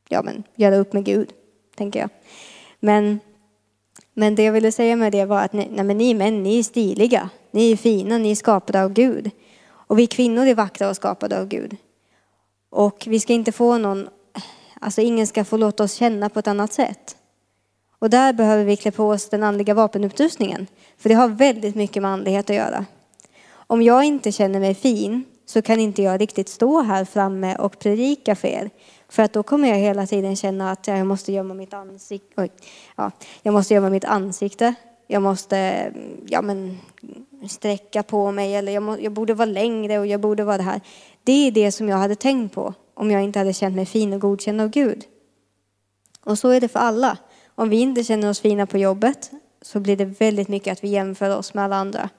[0.08, 1.32] ja, men, göra upp med Gud,
[1.76, 2.10] tänker jag.
[2.80, 3.20] Men,
[4.14, 6.58] men det jag ville säga med det var att ni, nej, men ni män, ni
[6.58, 7.30] är stiliga.
[7.50, 9.30] Ni är fina, ni är skapade av Gud.
[9.68, 11.76] Och vi kvinnor är vackra och skapade av Gud.
[12.70, 14.08] Och vi ska inte få någon
[14.80, 17.16] Alltså ingen ska få låta oss känna på ett annat sätt.
[17.98, 20.66] Och där behöver vi klä på oss den andliga vapenutrustningen.
[20.96, 22.84] För det har väldigt mycket med andlighet att göra.
[23.50, 27.78] Om jag inte känner mig fin så kan inte jag riktigt stå här framme och
[27.78, 28.70] predika för er.
[29.08, 32.42] För att då kommer jag hela tiden känna att jag måste gömma mitt ansikte.
[32.42, 32.50] Oj,
[32.96, 33.10] ja,
[33.42, 34.74] jag måste gömma mitt ansikte.
[35.06, 35.92] Jag måste
[36.26, 36.78] ja, men,
[37.48, 40.62] sträcka på mig eller jag, må, jag borde vara längre och jag borde vara det
[40.62, 40.80] här.
[41.24, 44.12] Det är det som jag hade tänkt på om jag inte hade känt mig fin
[44.12, 45.04] och godkänd av Gud.
[46.24, 47.18] Och så är det för alla.
[47.54, 49.30] Om vi inte känner oss fina på jobbet
[49.62, 52.10] så blir det väldigt mycket att vi jämför oss med alla andra.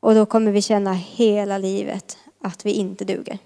[0.00, 3.38] Och då kommer vi känna hela livet att vi inte duger.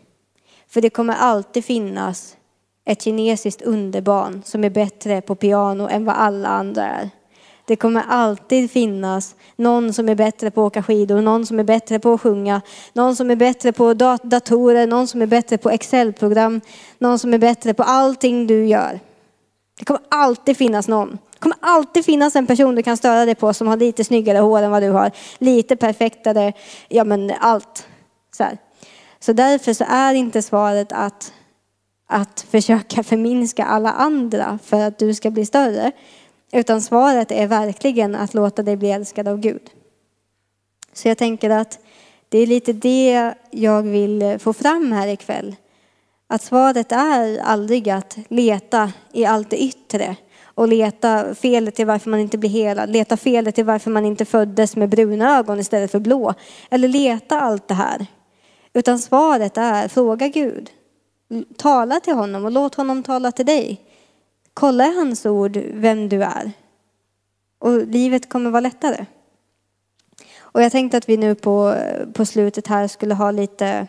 [0.68, 2.36] För det kommer alltid finnas
[2.84, 7.10] ett kinesiskt underbarn som är bättre på piano än vad alla andra är.
[7.68, 11.64] Det kommer alltid finnas någon som är bättre på att åka skidor, någon som är
[11.64, 12.62] bättre på att sjunga,
[12.92, 16.60] någon som är bättre på datorer, någon som är bättre på Excel-program,
[16.98, 19.00] någon som är bättre på allting du gör.
[19.78, 21.10] Det kommer alltid finnas någon.
[21.10, 24.38] Det kommer alltid finnas en person du kan störa dig på som har lite snyggare
[24.38, 26.52] hår än vad du har, lite perfektare,
[26.88, 27.86] ja men allt.
[28.36, 28.58] Så, här.
[29.20, 31.32] så därför så är inte svaret att,
[32.06, 35.92] att försöka förminska alla andra för att du ska bli större.
[36.52, 39.70] Utan svaret är verkligen att låta dig bli älskad av Gud.
[40.92, 41.78] Så jag tänker att
[42.28, 45.56] det är lite det jag vill få fram här ikväll.
[46.26, 52.10] Att svaret är aldrig att leta i allt det yttre och leta felet till varför
[52.10, 55.90] man inte blir helad, leta felet till varför man inte föddes med bruna ögon istället
[55.90, 56.34] för blå.
[56.70, 58.06] Eller leta allt det här.
[58.72, 60.70] Utan svaret är, fråga Gud.
[61.56, 63.80] Tala till honom och låt honom tala till dig.
[64.58, 66.52] Kolla i hans ord vem du är.
[67.58, 69.06] Och livet kommer vara lättare.
[70.38, 71.74] Och jag tänkte att vi nu på,
[72.12, 73.86] på slutet här skulle ha lite,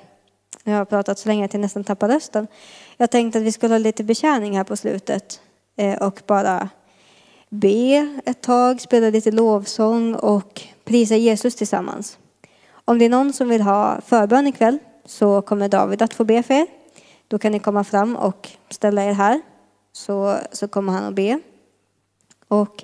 [0.64, 2.48] nu har jag pratat så länge att jag nästan tappar rösten.
[2.98, 5.42] Jag tänkte att vi skulle ha lite betjäning här på slutet
[5.78, 6.70] eh, och bara
[7.50, 12.18] be ett tag, spela lite lovsång och prisa Jesus tillsammans.
[12.72, 16.44] Om det är någon som vill ha förbön ikväll så kommer David att få be
[16.44, 16.68] för er.
[17.28, 19.42] Då kan ni komma fram och ställa er här
[20.00, 21.40] så, så kommer han att be.
[22.48, 22.84] Och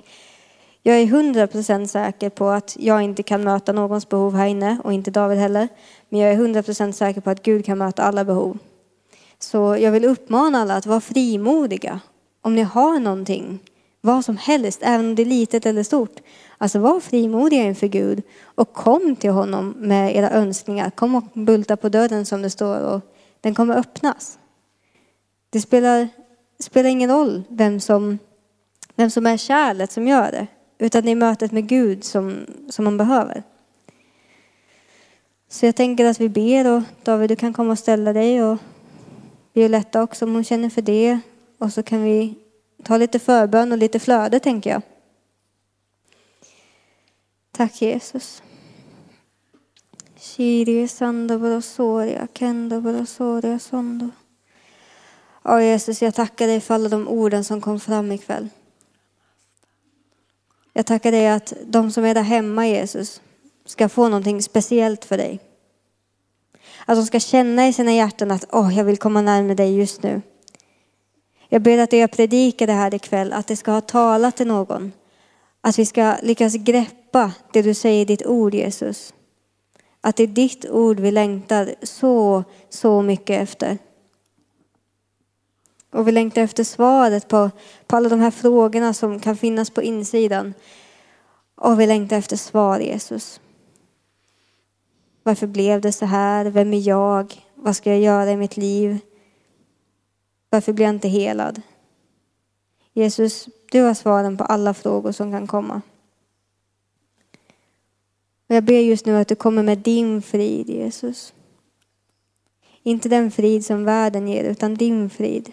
[0.82, 4.78] jag är hundra procent säker på att jag inte kan möta någons behov här inne
[4.84, 5.68] och inte David heller.
[6.08, 8.58] Men jag är hundra procent säker på att Gud kan möta alla behov.
[9.38, 12.00] Så jag vill uppmana alla att vara frimodiga.
[12.42, 13.58] Om ni har någonting,
[14.00, 16.20] vad som helst, även om det är litet eller stort.
[16.58, 20.90] Alltså var frimodiga inför Gud och kom till honom med era önskningar.
[20.90, 23.00] Kom och bulta på dörren som det står och
[23.40, 24.38] den kommer öppnas.
[25.50, 26.08] Det spelar,
[26.56, 28.18] det spelar ingen roll vem som,
[28.94, 30.46] vem som är kärlet som gör det.
[30.78, 33.42] Utan det är mötet med Gud som, som man behöver.
[35.48, 38.58] Så jag tänker att vi ber och David du kan komma och ställa dig och
[39.52, 41.20] Violetta också om hon känner för det.
[41.58, 42.34] Och så kan vi
[42.82, 44.82] ta lite förbön och lite flöde tänker jag.
[47.52, 48.42] Tack Jesus.
[50.16, 54.10] Kyrie sando brosoria, kendo brosoria sondo.
[55.48, 58.48] Ja Jesus, jag tackar dig för alla de orden som kom fram ikväll.
[60.72, 63.20] Jag tackar dig att de som är där hemma Jesus
[63.64, 65.40] ska få någonting speciellt för dig.
[66.86, 69.76] Att de ska känna i sina hjärtan att åh, oh, jag vill komma närmare dig
[69.76, 70.22] just nu.
[71.48, 74.46] Jag ber att det jag predikar det här ikväll, att det ska ha talat till
[74.46, 74.92] någon.
[75.60, 79.14] Att vi ska lyckas greppa det du säger i ditt ord Jesus.
[80.00, 83.78] Att det är ditt ord vi längtar så, så mycket efter.
[85.96, 87.50] Och vi längtar efter svaret på,
[87.86, 90.54] på alla de här frågorna som kan finnas på insidan.
[91.54, 93.40] Och vi längtar efter svar, Jesus.
[95.22, 96.44] Varför blev det så här?
[96.44, 97.34] Vem är jag?
[97.54, 98.98] Vad ska jag göra i mitt liv?
[100.50, 101.62] Varför blir jag inte helad?
[102.92, 105.82] Jesus, du har svaren på alla frågor som kan komma.
[108.48, 111.34] Och jag ber just nu att du kommer med din frid, Jesus.
[112.82, 115.52] Inte den frid som världen ger, utan din frid.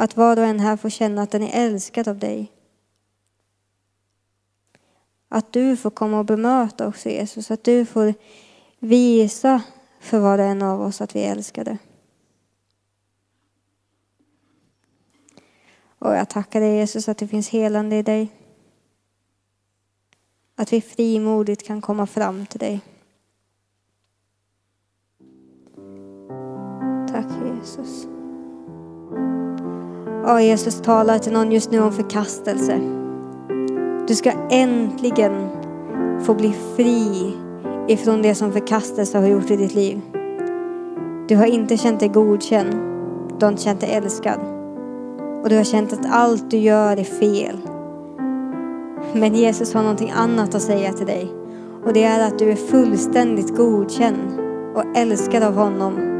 [0.00, 2.52] Att var och en här får känna att den är älskad av dig.
[5.28, 8.14] Att du får komma och bemöta oss, Jesus, att du får
[8.78, 9.62] visa
[10.00, 11.78] för var och en av oss att vi är älskade.
[15.98, 18.32] Och jag tackar dig Jesus att det finns helande i dig.
[20.54, 22.80] Att vi frimodigt kan komma fram till dig.
[27.08, 27.26] Tack
[27.56, 28.17] Jesus.
[30.28, 32.80] Ja, Jesus talar till någon just nu om förkastelse.
[34.08, 35.48] Du ska äntligen
[36.22, 37.32] få bli fri
[37.88, 40.00] ifrån det som förkastelse har gjort i ditt liv.
[41.28, 42.72] Du har inte känt dig godkänd.
[43.38, 44.40] Du har inte känt dig älskad.
[45.42, 47.58] Och du har känt att allt du gör är fel.
[49.12, 51.32] Men Jesus har någonting annat att säga till dig.
[51.84, 54.40] Och det är att du är fullständigt godkänd
[54.74, 56.17] och älskad av honom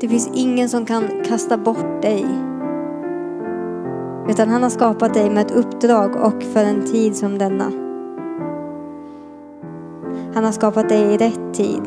[0.00, 2.26] det finns ingen som kan kasta bort dig.
[4.28, 7.72] Utan han har skapat dig med ett uppdrag och för en tid som denna.
[10.34, 11.82] Han har skapat dig i rätt tid.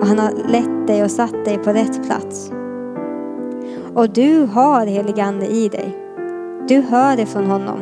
[0.00, 2.50] Och han har lett dig och satt dig på rätt plats.
[3.94, 5.98] Och du har helig ande i dig.
[6.68, 7.78] Du hör det från honom.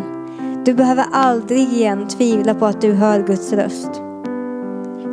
[0.64, 3.94] Du behöver aldrig igen tvivla på att du hör Guds röst.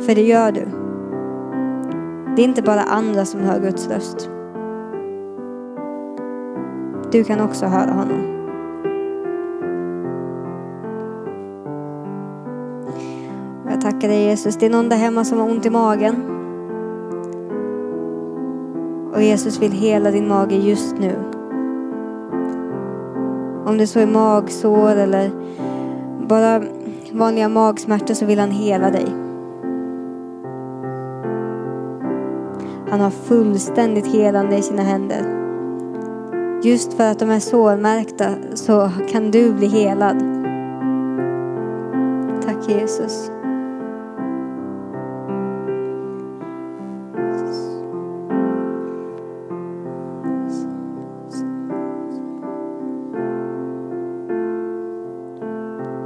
[0.06, 0.79] För det gör du.
[2.36, 4.30] Det är inte bara andra som hör Guds röst.
[7.12, 8.40] Du kan också höra honom.
[13.70, 14.56] Jag tackar dig Jesus.
[14.56, 16.14] Det är någon där hemma som har ont i magen.
[19.14, 21.14] Och Jesus vill hela din mage just nu.
[23.66, 25.30] Om det så är magsår eller
[26.28, 26.62] bara
[27.12, 29.29] vanliga magsmärtor så vill han hela dig.
[32.90, 35.40] Han har fullständigt helande i sina händer.
[36.62, 40.18] Just för att de är sårmärkta så kan du bli helad.
[42.44, 43.30] Tack Jesus.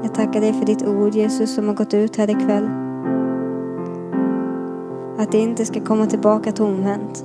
[0.03, 2.84] Jag tackar dig för ditt ord Jesus som har gått ut här ikväll.
[5.25, 7.25] Att det inte ska komma tillbaka tomhänt.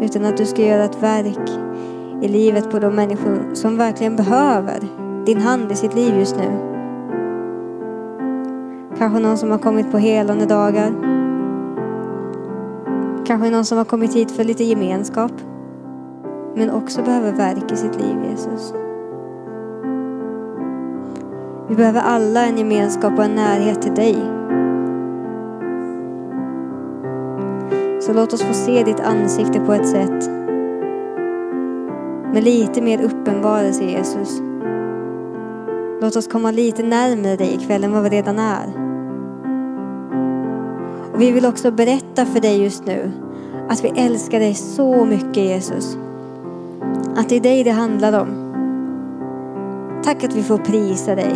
[0.00, 1.50] Utan att du ska göra ett verk
[2.22, 4.80] i livet på de människor som verkligen behöver
[5.26, 6.50] din hand i sitt liv just nu.
[8.98, 10.92] Kanske någon som har kommit på helande dagar.
[13.26, 15.32] Kanske någon som har kommit hit för lite gemenskap.
[16.54, 18.74] Men också behöver verk i sitt liv, Jesus.
[21.68, 24.40] Vi behöver alla en gemenskap och en närhet till dig.
[28.10, 30.30] Så låt oss få se ditt ansikte på ett sätt
[32.32, 34.42] med lite mer uppenbarelse Jesus.
[36.00, 38.66] Låt oss komma lite närmare dig ikväll än vad vi redan är.
[41.14, 43.12] Och vi vill också berätta för dig just nu
[43.68, 45.98] att vi älskar dig så mycket Jesus.
[47.16, 48.28] Att det är dig det handlar om.
[50.04, 51.34] Tack att vi får prisa dig.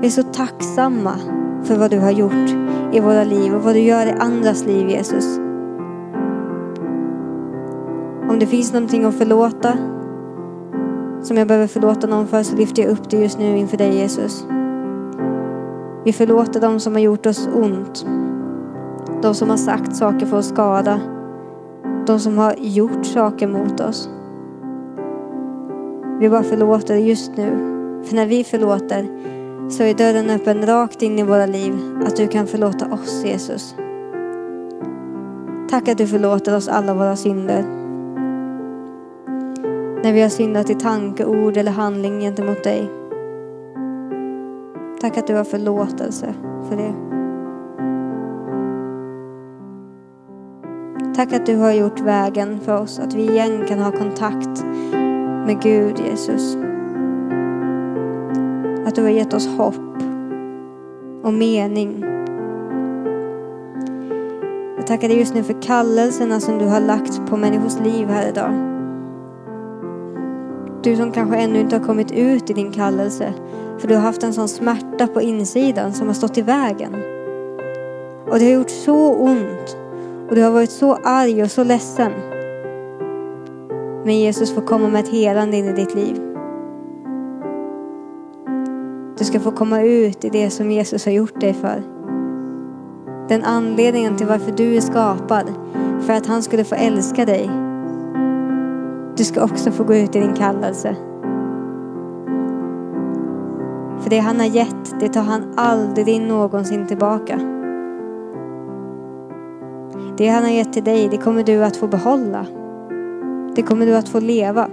[0.00, 2.50] Vi är så tacksamma för vad du har gjort
[2.92, 5.38] i våra liv och vad du gör i andras liv Jesus.
[8.28, 9.78] Om det finns någonting att förlåta
[11.22, 13.96] som jag behöver förlåta någon för så lyfter jag upp det just nu inför dig
[13.96, 14.46] Jesus.
[16.04, 18.06] Vi förlåter dem som har gjort oss ont.
[19.22, 21.00] De som har sagt saker för att skada.
[22.06, 24.10] De som har gjort saker mot oss.
[26.20, 27.50] Vi bara förlåter just nu.
[28.04, 29.06] För när vi förlåter
[29.70, 31.72] så är dörren öppen rakt in i våra liv.
[32.06, 33.74] Att du kan förlåta oss Jesus.
[35.70, 37.62] Tack att du förlåter oss alla våra synder.
[40.02, 42.90] När vi har syndat i tanke, ord eller handling gentemot dig.
[45.00, 46.34] Tack att du har förlåtelse
[46.68, 46.94] för det.
[51.14, 54.64] Tack att du har gjort vägen för oss, att vi igen kan ha kontakt
[55.46, 56.69] med Gud, Jesus.
[58.90, 60.02] Att du har gett oss hopp
[61.22, 62.04] och mening.
[64.76, 68.28] Jag tackar dig just nu för kallelserna som du har lagt på människors liv här
[68.28, 68.52] idag.
[70.82, 73.32] Du som kanske ännu inte har kommit ut i din kallelse
[73.78, 76.94] för du har haft en sån smärta på insidan som har stått i vägen.
[78.30, 79.76] Och det har gjort så ont
[80.28, 82.12] och du har varit så arg och så ledsen.
[84.04, 86.29] Men Jesus får komma med ett helande in i ditt liv.
[89.20, 91.82] Du ska få komma ut i det som Jesus har gjort dig för.
[93.28, 95.44] Den anledningen till varför du är skapad,
[96.00, 97.50] för att han skulle få älska dig.
[99.16, 100.96] Du ska också få gå ut i din kallelse.
[104.00, 107.38] För det han har gett, det tar han aldrig någonsin tillbaka.
[110.16, 112.46] Det han har gett till dig, det kommer du att få behålla.
[113.54, 114.68] Det kommer du att få leva.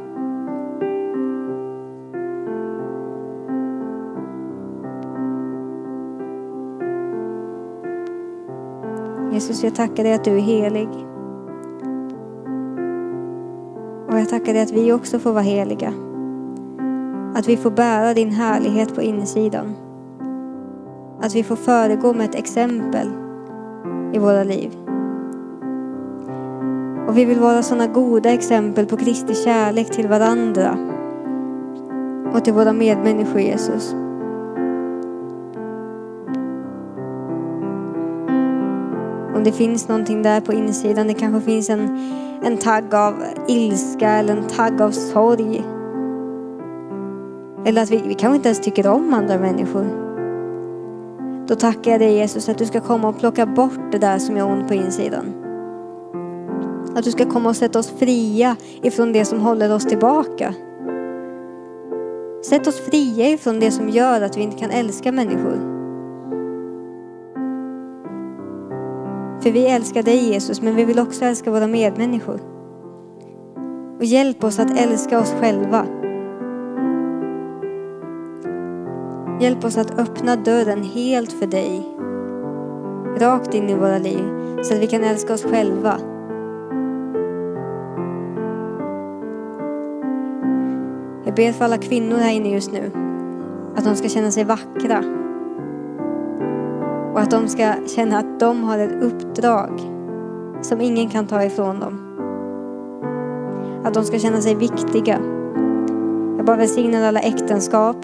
[9.38, 10.89] Jesus, jag tackar dig att du är helig.
[14.07, 15.93] Och jag tackar dig att vi också får vara heliga.
[17.35, 19.75] Att vi får bära din härlighet på insidan.
[21.21, 23.07] Att vi får föregå med ett exempel
[24.13, 24.78] i våra liv.
[27.07, 30.78] Och vi vill vara sådana goda exempel på Kristi kärlek till varandra
[32.33, 33.95] och till våra medmänniskor Jesus.
[39.47, 42.11] Det finns någonting där på insidan, det kanske finns en,
[42.43, 45.63] en tagg av ilska eller en tagg av sorg.
[47.65, 49.87] Eller att vi, vi kanske inte ens tycker om andra människor.
[51.47, 54.37] Då tackar jag dig Jesus att du ska komma och plocka bort det där som
[54.37, 55.33] gör ont på insidan.
[56.95, 60.53] Att du ska komma och sätta oss fria ifrån det som håller oss tillbaka.
[62.49, 65.76] Sätt oss fria ifrån det som gör att vi inte kan älska människor.
[69.47, 72.39] För vi älskar dig Jesus, men vi vill också älska våra medmänniskor.
[73.97, 75.86] Och hjälp oss att älska oss själva.
[79.41, 81.87] Hjälp oss att öppna dörren helt för dig.
[83.19, 84.24] Rakt in i våra liv,
[84.63, 85.97] så att vi kan älska oss själva.
[91.25, 92.91] Jag ber för alla kvinnor här inne just nu,
[93.75, 95.03] att de ska känna sig vackra
[97.17, 99.81] och att de ska känna att de har ett uppdrag
[100.61, 101.99] som ingen kan ta ifrån dem.
[103.85, 105.19] Att de ska känna sig viktiga.
[106.37, 107.97] Jag bara välsignar alla äktenskap.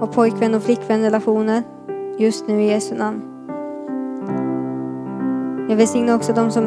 [0.00, 1.62] och pojkvän och flickvän-relationer
[2.18, 3.22] just nu i Jesu namn.
[5.68, 6.64] Jag välsignar också de som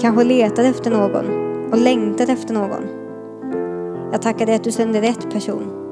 [0.00, 1.26] kanske letar efter någon
[1.72, 2.84] och längtar efter någon.
[4.12, 5.83] Jag tackar dig att du sänder rätt person.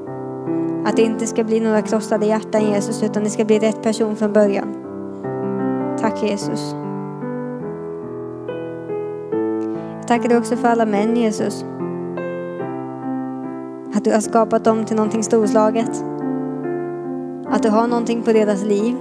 [0.85, 4.15] Att det inte ska bli några krossade hjärtan Jesus utan det ska bli rätt person
[4.15, 4.75] från början.
[5.99, 6.75] Tack Jesus.
[9.97, 11.65] Jag tackar dig också för alla män Jesus.
[13.95, 16.05] Att du har skapat dem till någonting storslaget.
[17.47, 18.95] Att du har någonting på deras liv.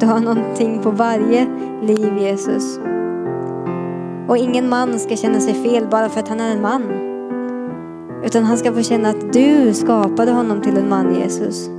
[0.00, 1.46] Du har någonting på varje
[1.82, 2.78] liv Jesus.
[4.28, 7.09] Och ingen man ska känna sig fel bara för att han är en man.
[8.24, 11.70] Utan han ska få känna att du skapade honom till en man Jesus.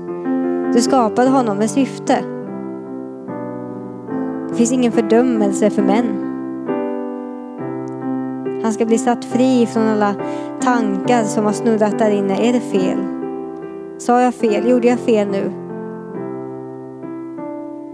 [0.74, 2.18] Du skapade honom med syfte.
[4.50, 6.06] Det finns ingen fördömelse för män.
[8.64, 10.16] Han ska bli satt fri från alla
[10.62, 12.50] tankar som har snurrat där inne.
[12.50, 12.98] Är det fel?
[13.98, 14.70] Sa jag fel?
[14.70, 15.52] Gjorde jag fel nu?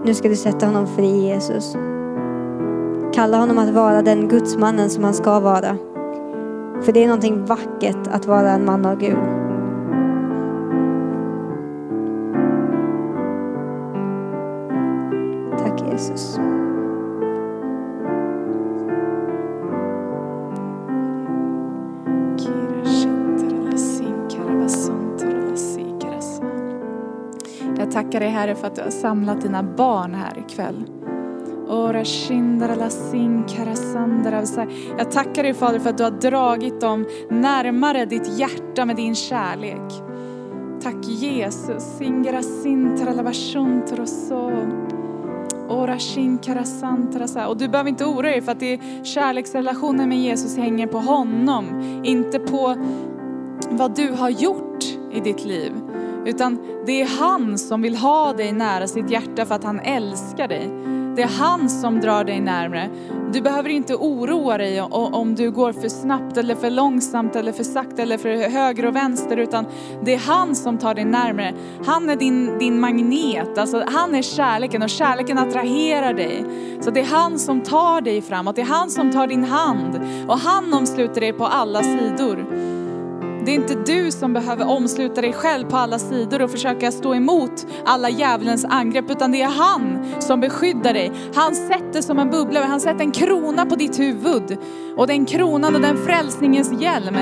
[0.06, 1.78] Nu ska du sätta honom fri Jesus.
[3.14, 5.78] Kalla honom att vara den gudsmannen som han ska vara.
[6.82, 9.18] För det är någonting vackert att vara en man av Gud.
[15.58, 16.40] Tack Jesus.
[27.78, 30.86] Jag tackar dig Herre för att du har samlat dina barn här ikväll.
[34.98, 39.16] Jag tackar dig Fader för att du har dragit dem närmare ditt hjärta med din
[39.16, 39.94] kärlek.
[40.82, 41.98] Tack Jesus.
[47.48, 51.00] Och du behöver inte oroa dig för att det är kärleksrelationen med Jesus hänger på
[51.00, 52.76] honom, inte på
[53.70, 55.72] vad du har gjort i ditt liv.
[56.26, 60.48] Utan det är han som vill ha dig nära sitt hjärta för att han älskar
[60.48, 60.70] dig.
[61.18, 62.90] Det är han som drar dig närmre.
[63.34, 67.64] Du behöver inte oroa dig om du går för snabbt eller för långsamt eller för
[67.64, 69.66] sakta eller för höger och vänster utan
[70.04, 71.54] det är han som tar dig närmre.
[71.86, 76.46] Han är din, din magnet, alltså han är kärleken och kärleken attraherar dig.
[76.82, 80.00] Så det är han som tar dig framåt, det är han som tar din hand
[80.28, 82.46] och han omsluter dig på alla sidor.
[83.48, 87.16] Det är inte du som behöver omsluta dig själv på alla sidor och försöka stå
[87.16, 91.12] emot alla djävulens angrepp, utan det är han som beskyddar dig.
[91.36, 94.58] Han sätter som en bubbla, han sätter en krona på ditt huvud.
[94.98, 97.16] Och den kronan och den frälsningens hjälm,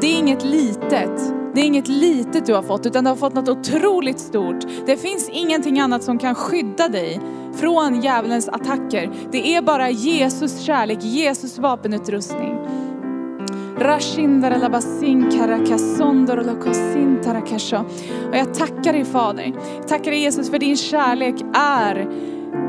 [0.00, 1.20] det är inget litet.
[1.54, 4.66] Det är inget litet du har fått, utan du har fått något otroligt stort.
[4.86, 7.20] Det finns ingenting annat som kan skydda dig
[7.60, 9.10] från djävulens attacker.
[9.32, 12.58] Det är bara Jesus kärlek, Jesus vapenutrustning.
[18.28, 19.52] Och jag tackar dig Fader.
[19.76, 22.08] Jag tackar dig Jesus för din kärlek är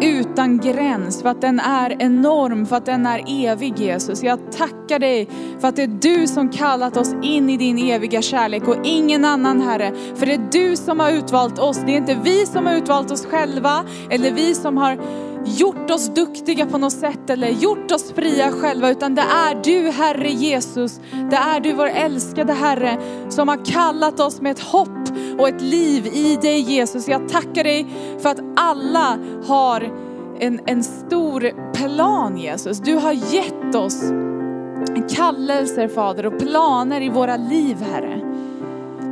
[0.01, 4.23] utan gräns, för att den är enorm, för att den är evig Jesus.
[4.23, 5.29] Jag tackar dig
[5.59, 9.25] för att det är du som kallat oss in i din eviga kärlek och ingen
[9.25, 9.93] annan Herre.
[10.15, 13.11] För det är du som har utvalt oss, det är inte vi som har utvalt
[13.11, 14.97] oss själva eller vi som har
[15.45, 19.89] gjort oss duktiga på något sätt eller gjort oss fria själva, utan det är du
[19.89, 20.99] Herre Jesus.
[21.29, 22.97] Det är du vår älskade Herre
[23.29, 25.09] som har kallat oss med ett hopp
[25.39, 27.07] och ett liv i dig Jesus.
[27.07, 27.87] Jag tackar dig
[28.19, 29.91] för att alla har
[30.39, 32.79] en, en stor plan Jesus.
[32.79, 34.03] Du har gett oss
[35.15, 38.30] kallelser Fader och planer i våra liv Herre.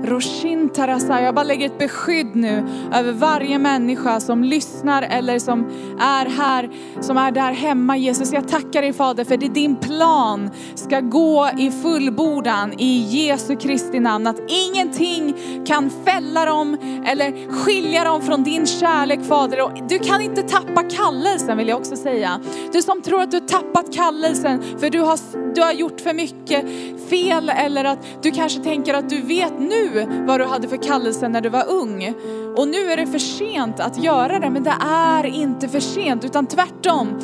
[0.04, 2.64] Roshin Tarasa, jag bara lägger ett beskydd nu
[2.94, 5.66] över varje människa som lyssnar eller som
[6.00, 6.70] är här,
[7.02, 7.98] som är där hemma.
[7.98, 13.56] Jesus, jag tackar dig Fader för det din plan ska gå i fullbordan i Jesu
[13.56, 14.28] Kristi namn.
[14.28, 15.36] Att ingenting
[15.66, 19.62] kan fälla dem eller skilja dem från din kärlek Fader.
[19.62, 22.40] Och du kan inte tappa kallelsen vill jag också säga.
[22.74, 25.20] Du som tror att du har tappat kallelsen för du har,
[25.56, 26.66] du har gjort för mycket
[27.10, 29.89] fel eller att du kanske tänker att du vet nu
[30.28, 32.14] vad du hade för kallelse när du var ung.
[32.58, 36.26] Och nu är det för sent att göra det, men det är inte för sent,
[36.26, 37.20] utan tvärtom.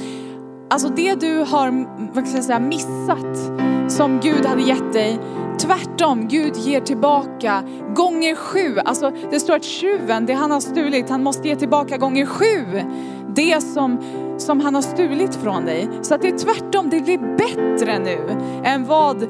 [0.70, 1.86] Alltså det du har
[2.16, 3.38] vad ska jag säga, missat
[3.88, 5.20] som Gud hade gett dig,
[5.60, 7.64] tvärtom, Gud ger tillbaka
[7.96, 8.80] gånger sju.
[8.86, 12.82] Alltså det står att tjuven, det han har stulit, han måste ge tillbaka gånger sju.
[13.36, 14.00] Det som,
[14.38, 15.90] som han har stulit från dig.
[16.02, 18.20] Så att det är tvärtom, det blir bättre nu
[18.64, 19.28] än vad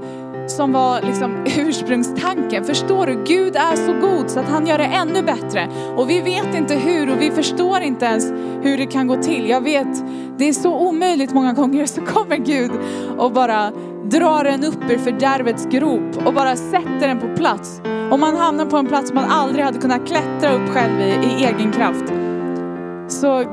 [0.47, 2.63] som var liksom ursprungstanken.
[2.63, 3.23] Förstår du?
[3.23, 5.69] Gud är så god så att han gör det ännu bättre.
[5.95, 8.31] Och vi vet inte hur och vi förstår inte ens
[8.61, 9.49] hur det kan gå till.
[9.49, 10.03] Jag vet,
[10.37, 12.71] det är så omöjligt många gånger så kommer Gud
[13.17, 13.71] och bara
[14.03, 17.81] drar en upp ur fördärvets grop och bara sätter den på plats.
[18.11, 21.45] Om man hamnar på en plats man aldrig hade kunnat klättra upp själv i, i
[21.45, 22.13] egen kraft.
[23.07, 23.43] Så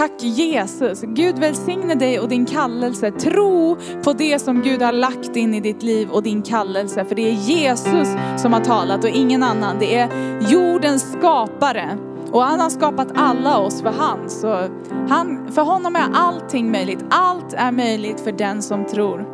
[0.00, 1.00] tack Jesus.
[1.02, 3.10] Gud välsigne dig och din kallelse.
[3.10, 7.04] Tro på det som Gud har lagt in i ditt liv och din kallelse.
[7.04, 9.76] För det är Jesus som har talat och ingen annan.
[9.78, 10.08] Det är
[10.50, 11.98] jordens skapare.
[12.32, 14.30] Och han har skapat alla oss för han.
[14.30, 14.68] Så
[15.08, 17.04] han, för honom är allting möjligt.
[17.10, 19.26] Allt är möjligt för den som tror.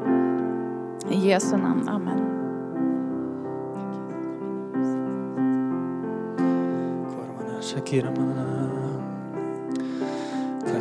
[1.11, 2.21] I Jesu namn, amen.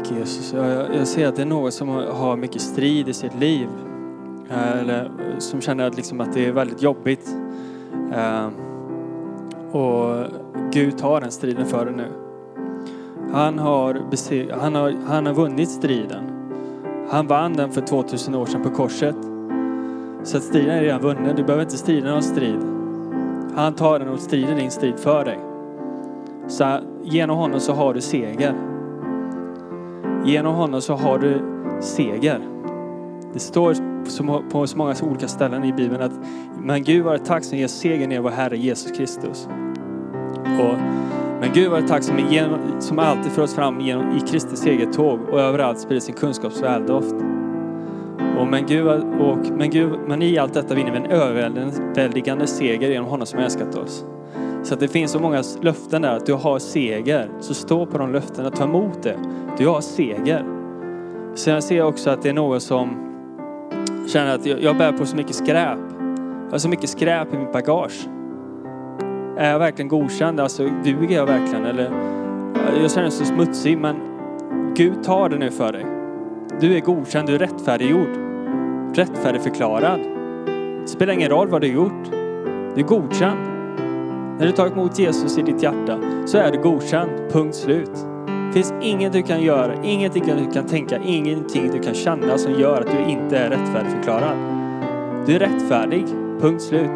[0.05, 0.53] Tack Jesus.
[0.53, 3.67] Jag, jag ser att det är någon som har mycket strid i sitt liv.
[4.49, 7.35] Eh, eller eh, som känner att, liksom att det är väldigt jobbigt.
[8.13, 8.47] Eh,
[9.71, 10.25] och
[10.71, 12.07] Gud tar den striden för dig nu.
[13.33, 14.01] Han har,
[14.59, 16.23] han, har, han har vunnit striden.
[17.09, 19.15] Han vann den för 2000 år sedan på korset.
[20.23, 21.35] Så att striden är redan vunnen.
[21.35, 22.59] Du behöver inte strida någon strid.
[23.55, 25.39] Han tar den och strider din strid för dig.
[26.47, 28.74] Så genom honom så har du seger.
[30.25, 31.41] Genom honom så har du
[31.81, 32.39] seger.
[33.33, 33.75] Det står
[34.49, 36.11] på så många olika ställen i Bibeln att
[36.61, 39.47] men Gud vare tack som ger segern i vår Herre Jesus Kristus.
[40.59, 40.75] Och,
[41.39, 45.19] men Gud vare tack som, genom, som alltid för oss fram genom, i Kristi segertåg
[45.31, 47.15] och överallt sprider sin kunskaps väldoft.
[48.39, 48.87] Och men, Gud,
[49.21, 53.39] och, men, Gud, men i allt detta vinner vi en överväldigande seger genom honom som
[53.39, 54.05] älskat oss.
[54.65, 57.29] Så att det finns så många löften där att du har seger.
[57.39, 59.17] Så stå på de löftena, ta emot det.
[59.57, 60.45] Du har seger.
[61.35, 62.89] Sen ser jag också att det är någon som
[64.07, 65.79] känner att jag bär på så mycket skräp.
[66.45, 68.07] Jag har så mycket skräp i mitt bagage.
[69.37, 70.39] Är jag verkligen godkänd?
[70.39, 71.65] Alltså duger jag verkligen?
[71.65, 71.91] Eller,
[72.81, 73.95] jag känner mig så smutsig men
[74.75, 75.85] Gud tar det nu för dig.
[76.61, 78.09] Du är godkänd, du är rättfärdiggjord.
[78.95, 79.99] Rättfärdigförklarad.
[80.81, 82.11] Det spelar ingen roll vad du har gjort.
[82.75, 83.54] Du är godkänd.
[84.39, 87.91] När du tagit emot Jesus i ditt hjärta så är du godkänd, punkt slut.
[88.27, 92.53] Det finns inget du kan göra, ingenting du kan tänka, ingenting du kan känna som
[92.53, 94.37] gör att du inte är rättfärdigförklarad.
[95.25, 96.05] Du är rättfärdig,
[96.39, 96.91] punkt slut.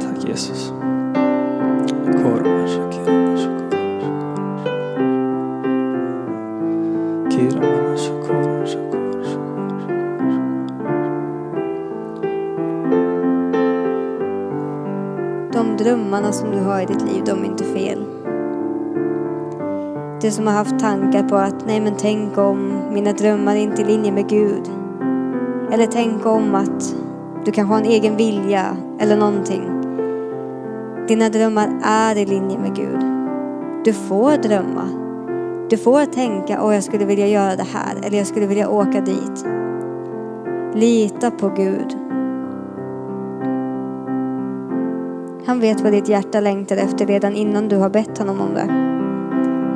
[0.00, 0.72] Tack Jesus.
[7.30, 7.83] Kira.
[15.84, 18.04] Drömmarna som du har i ditt liv, de är inte fel.
[20.20, 23.82] Du som har haft tankar på att, nej men tänk om mina drömmar är inte
[23.82, 24.70] i linje med Gud.
[25.72, 26.94] Eller tänk om att
[27.44, 29.62] du kanske har en egen vilja eller någonting.
[31.08, 33.04] Dina drömmar är i linje med Gud.
[33.84, 34.88] Du får drömma.
[35.70, 39.00] Du får tänka, åh jag skulle vilja göra det här eller jag skulle vilja åka
[39.00, 39.46] dit.
[40.74, 42.03] Lita på Gud.
[45.46, 48.94] Han vet vad ditt hjärta längtar efter redan innan du har bett honom om det.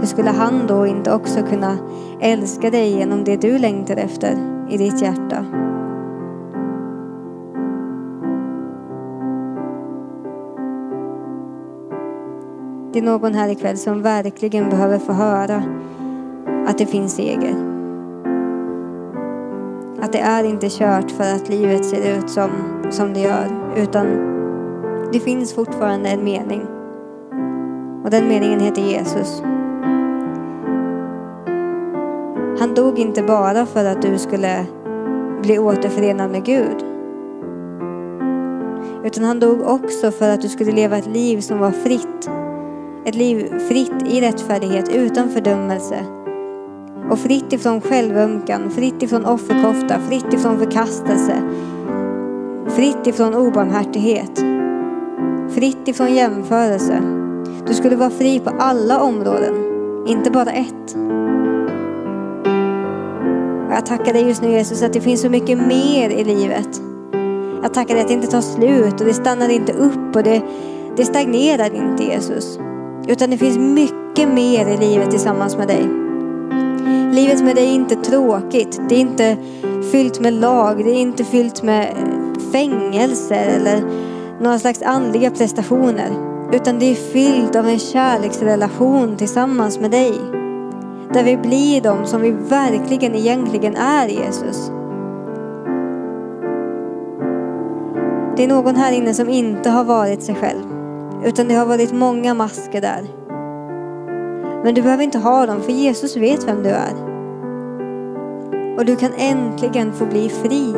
[0.01, 1.78] Hur skulle han då inte också kunna
[2.20, 4.36] älska dig genom det du längtar efter
[4.70, 5.45] i ditt hjärta?
[12.93, 15.62] Det är någon här ikväll som verkligen behöver få höra
[16.66, 17.55] att det finns seger.
[20.01, 22.51] Att det är inte kört för att livet ser ut som,
[22.90, 23.47] som det gör,
[23.77, 24.38] utan
[25.13, 26.67] det finns fortfarande en mening.
[28.05, 29.43] Och den meningen heter Jesus.
[32.59, 34.67] Han dog inte bara för att du skulle
[35.43, 36.85] bli återförenad med Gud.
[39.05, 42.31] Utan han dog också för att du skulle leva ett liv som var fritt.
[43.05, 46.05] Ett liv fritt i rättfärdighet, utan fördömelse.
[47.11, 51.43] Och fritt ifrån självömkan, fritt ifrån offerkofta, fritt ifrån förkastelse.
[52.67, 54.58] Fritt ifrån obarmhärtighet.
[55.51, 57.03] Fritt ifrån jämförelse.
[57.66, 59.55] Du skulle vara fri på alla områden,
[60.07, 60.97] inte bara ett.
[63.66, 66.83] Och jag tackar dig just nu Jesus att det finns så mycket mer i livet.
[67.62, 70.43] Jag tackar dig att det inte tar slut och det stannar inte upp och det,
[70.97, 72.59] det stagnerar inte Jesus.
[73.09, 75.89] Utan det finns mycket mer i livet tillsammans med dig.
[77.12, 78.81] Livet med dig är inte tråkigt.
[78.89, 79.37] Det är inte
[79.93, 80.85] fyllt med lag.
[80.85, 81.95] Det är inte fyllt med
[82.53, 83.83] fängelser eller
[84.40, 86.10] några slags andliga prestationer.
[86.52, 90.12] Utan det är fyllt av en kärleksrelation tillsammans med dig.
[91.12, 94.70] Där vi blir de som vi verkligen egentligen är Jesus.
[98.36, 100.62] Det är någon här inne som inte har varit sig själv.
[101.24, 103.02] Utan det har varit många masker där.
[104.65, 106.94] Men du behöver inte ha dem för Jesus vet vem du är.
[108.78, 110.74] Och du kan äntligen få bli fri.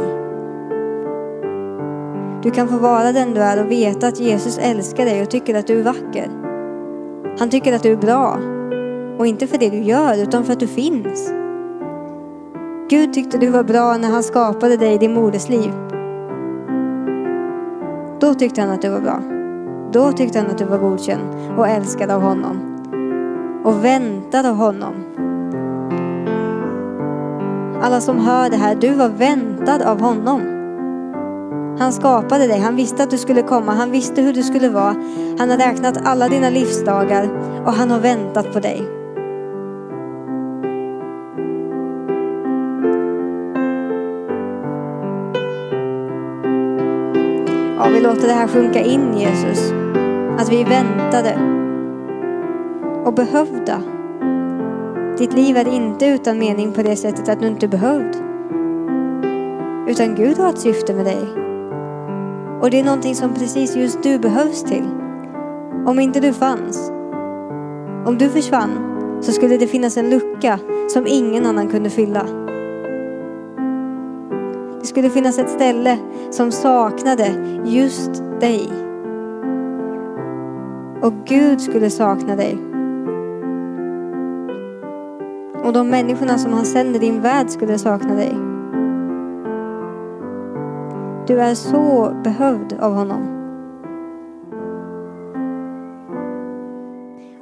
[2.43, 5.55] Du kan få vara den du är och veta att Jesus älskar dig och tycker
[5.55, 6.31] att du är vacker.
[7.39, 8.39] Han tycker att du är bra.
[9.19, 11.33] Och inte för det du gör, utan för att du finns.
[12.91, 15.73] Gud tyckte du var bra när han skapade dig i din moders liv.
[18.21, 19.23] Då tyckte han att du var bra.
[19.93, 21.23] Då tyckte han att du var godkänd
[21.59, 22.57] och älskad av honom.
[23.65, 24.95] Och väntad av honom.
[27.83, 30.60] Alla som hör det här, du var väntad av honom.
[31.81, 34.97] Han skapade dig, han visste att du skulle komma, han visste hur du skulle vara.
[35.39, 37.29] Han har räknat alla dina livsdagar
[37.67, 38.83] och han har väntat på dig.
[47.79, 49.73] Ja, vi låter det här sjunka in Jesus.
[50.39, 51.39] Att vi väntade
[53.05, 53.83] och behövda.
[55.19, 58.17] Ditt liv är inte utan mening på det sättet att du inte är behövd.
[59.89, 61.50] Utan Gud har ett syfte med dig.
[62.61, 64.85] Och det är någonting som precis just du behövs till.
[65.87, 66.91] Om inte du fanns,
[68.07, 68.71] om du försvann,
[69.21, 70.59] så skulle det finnas en lucka
[70.89, 72.27] som ingen annan kunde fylla.
[74.81, 75.99] Det skulle finnas ett ställe
[76.31, 78.69] som saknade just dig.
[81.03, 82.59] Och Gud skulle sakna dig.
[85.65, 88.50] Och de människorna som han sänder i din värld skulle sakna dig.
[91.31, 93.21] Du är så behövd av honom.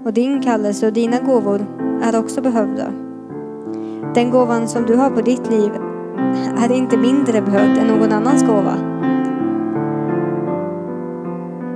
[0.04, 1.66] Och din kallelse och dina gåvor
[2.02, 2.84] är också behövda.
[4.14, 5.70] Den gåvan som du har på ditt liv
[6.58, 8.74] är inte mindre behövd än någon annans gåva.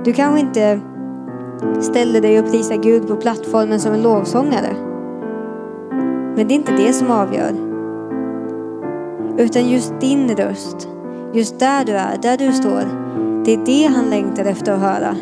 [0.05, 0.79] Du kanske inte
[1.79, 4.75] ställer dig och prisar Gud på plattformen som en lovsångare.
[6.35, 7.51] Men det är inte det som avgör.
[9.37, 10.92] Utan just din röst,
[11.33, 12.83] just där du är, där du står.
[13.45, 15.15] Det är det han längtar efter att höra.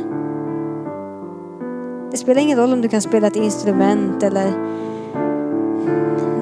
[2.12, 4.54] Det spelar ingen roll om du kan spela ett instrument eller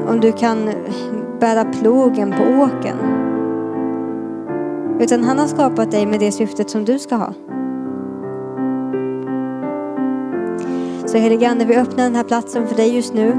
[0.08, 0.70] om du kan
[1.40, 2.98] bära plogen på åken.
[5.00, 7.34] Utan han har skapat dig med det syftet som du ska ha.
[11.06, 13.32] Så helige Ande, vi öppnar den här platsen för dig just nu.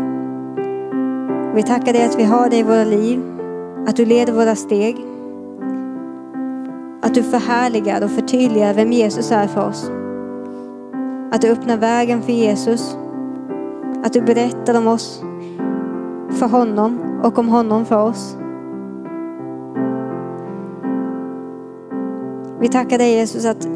[1.54, 3.22] Vi tackar dig att vi har dig i våra liv,
[3.86, 5.09] att du leder våra steg.
[7.10, 9.90] Att du förhärligar och förtydligar vem Jesus är för oss.
[11.32, 12.96] Att du öppnar vägen för Jesus.
[14.04, 15.22] Att du berättar om oss
[16.30, 18.36] för honom och om honom för oss.
[22.60, 23.68] Vi tackar dig Jesus att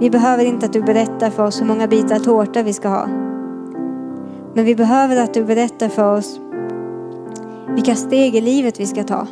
[0.00, 3.06] vi behöver inte att du berättar för oss hur många bitar tårta vi ska ha.
[4.54, 6.40] Men vi behöver att du berättar för oss
[7.74, 9.26] vilka steg i livet vi ska ta.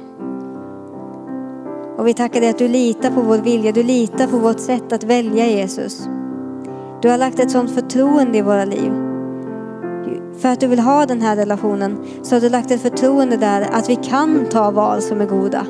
[1.99, 4.93] Och vi tackar dig att du litar på vår vilja, du litar på vårt sätt
[4.93, 6.09] att välja Jesus.
[7.03, 8.93] Du har lagt ett sådant förtroende i våra liv.
[10.39, 13.69] För att du vill ha den här relationen så har du lagt ett förtroende där
[13.73, 15.67] att vi kan ta val som är goda.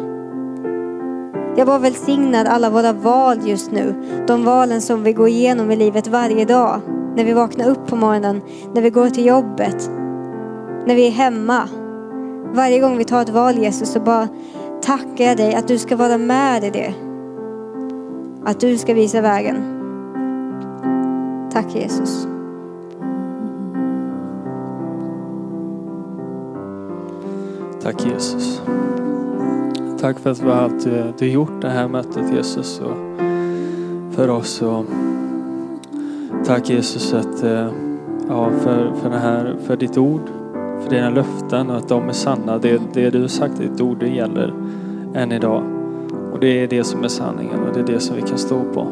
[1.56, 3.94] Jag bara välsignar alla våra val just nu.
[4.26, 6.80] De valen som vi går igenom i livet varje dag.
[7.16, 8.40] När vi vaknar upp på morgonen,
[8.74, 9.90] när vi går till jobbet,
[10.86, 11.68] när vi är hemma.
[12.52, 14.28] Varje gång vi tar ett val Jesus så bara
[14.82, 16.94] tackar jag dig att du ska vara med i det.
[18.44, 19.56] Att du ska visa vägen.
[21.52, 22.28] Tack Jesus.
[27.82, 28.62] Tack Jesus.
[30.00, 32.96] Tack för att du har allt du, du gjort det här mötet Jesus och
[34.14, 34.62] för oss.
[34.62, 34.84] Och
[36.44, 37.68] tack Jesus att, eh,
[38.28, 40.22] ja, för, för, det här, för ditt ord,
[40.82, 42.58] för dina löften och att de är sanna.
[42.58, 44.54] Det, det du har sagt i ditt ord det gäller
[45.14, 45.62] än idag.
[46.32, 48.64] Och det är det som är sanningen och det är det som vi kan stå
[48.74, 48.86] på.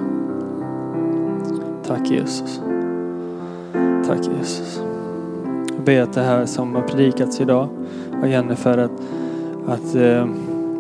[1.87, 2.61] Tack Jesus.
[4.07, 4.83] Tack Jesus.
[5.77, 7.69] Jag ber att det här som har predikats idag
[8.23, 9.03] av Jennifer att,
[9.67, 10.27] att, eh,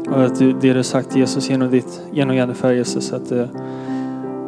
[0.08, 3.46] att det du har sagt Jesus genom, ditt, genom Jennifer Jesus att, eh,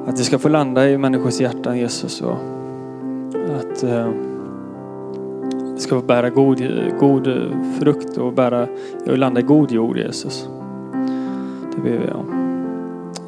[0.07, 2.37] att det ska få landa i människors hjärtan Jesus och
[3.57, 4.11] att eh,
[5.75, 6.63] det ska få bära god,
[7.01, 7.29] god
[7.81, 8.67] frukt och bära,
[9.07, 10.49] och landa i god jord Jesus.
[11.79, 12.35] Det ber vi om.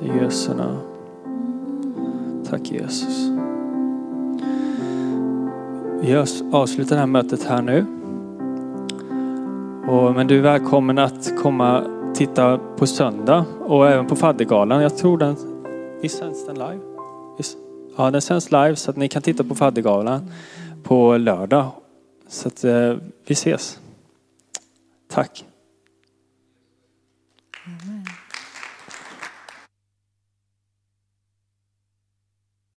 [0.03, 0.79] I Jesu namn.
[2.51, 3.31] Tack Jesus.
[6.01, 7.87] Vi avslutar det här mötet här nu.
[9.89, 14.83] Och, men du är välkommen att komma titta på söndag och även på faddergalan.
[14.83, 15.37] Jag tror den,
[16.03, 16.81] visst sänds den live?
[17.37, 17.59] Visst?
[17.97, 20.31] Ja, den sänds live så att ni kan titta på faddergalan
[20.83, 21.71] på lördag.
[22.29, 22.95] Så att eh,
[23.27, 23.79] vi ses.
[25.09, 25.45] Tack.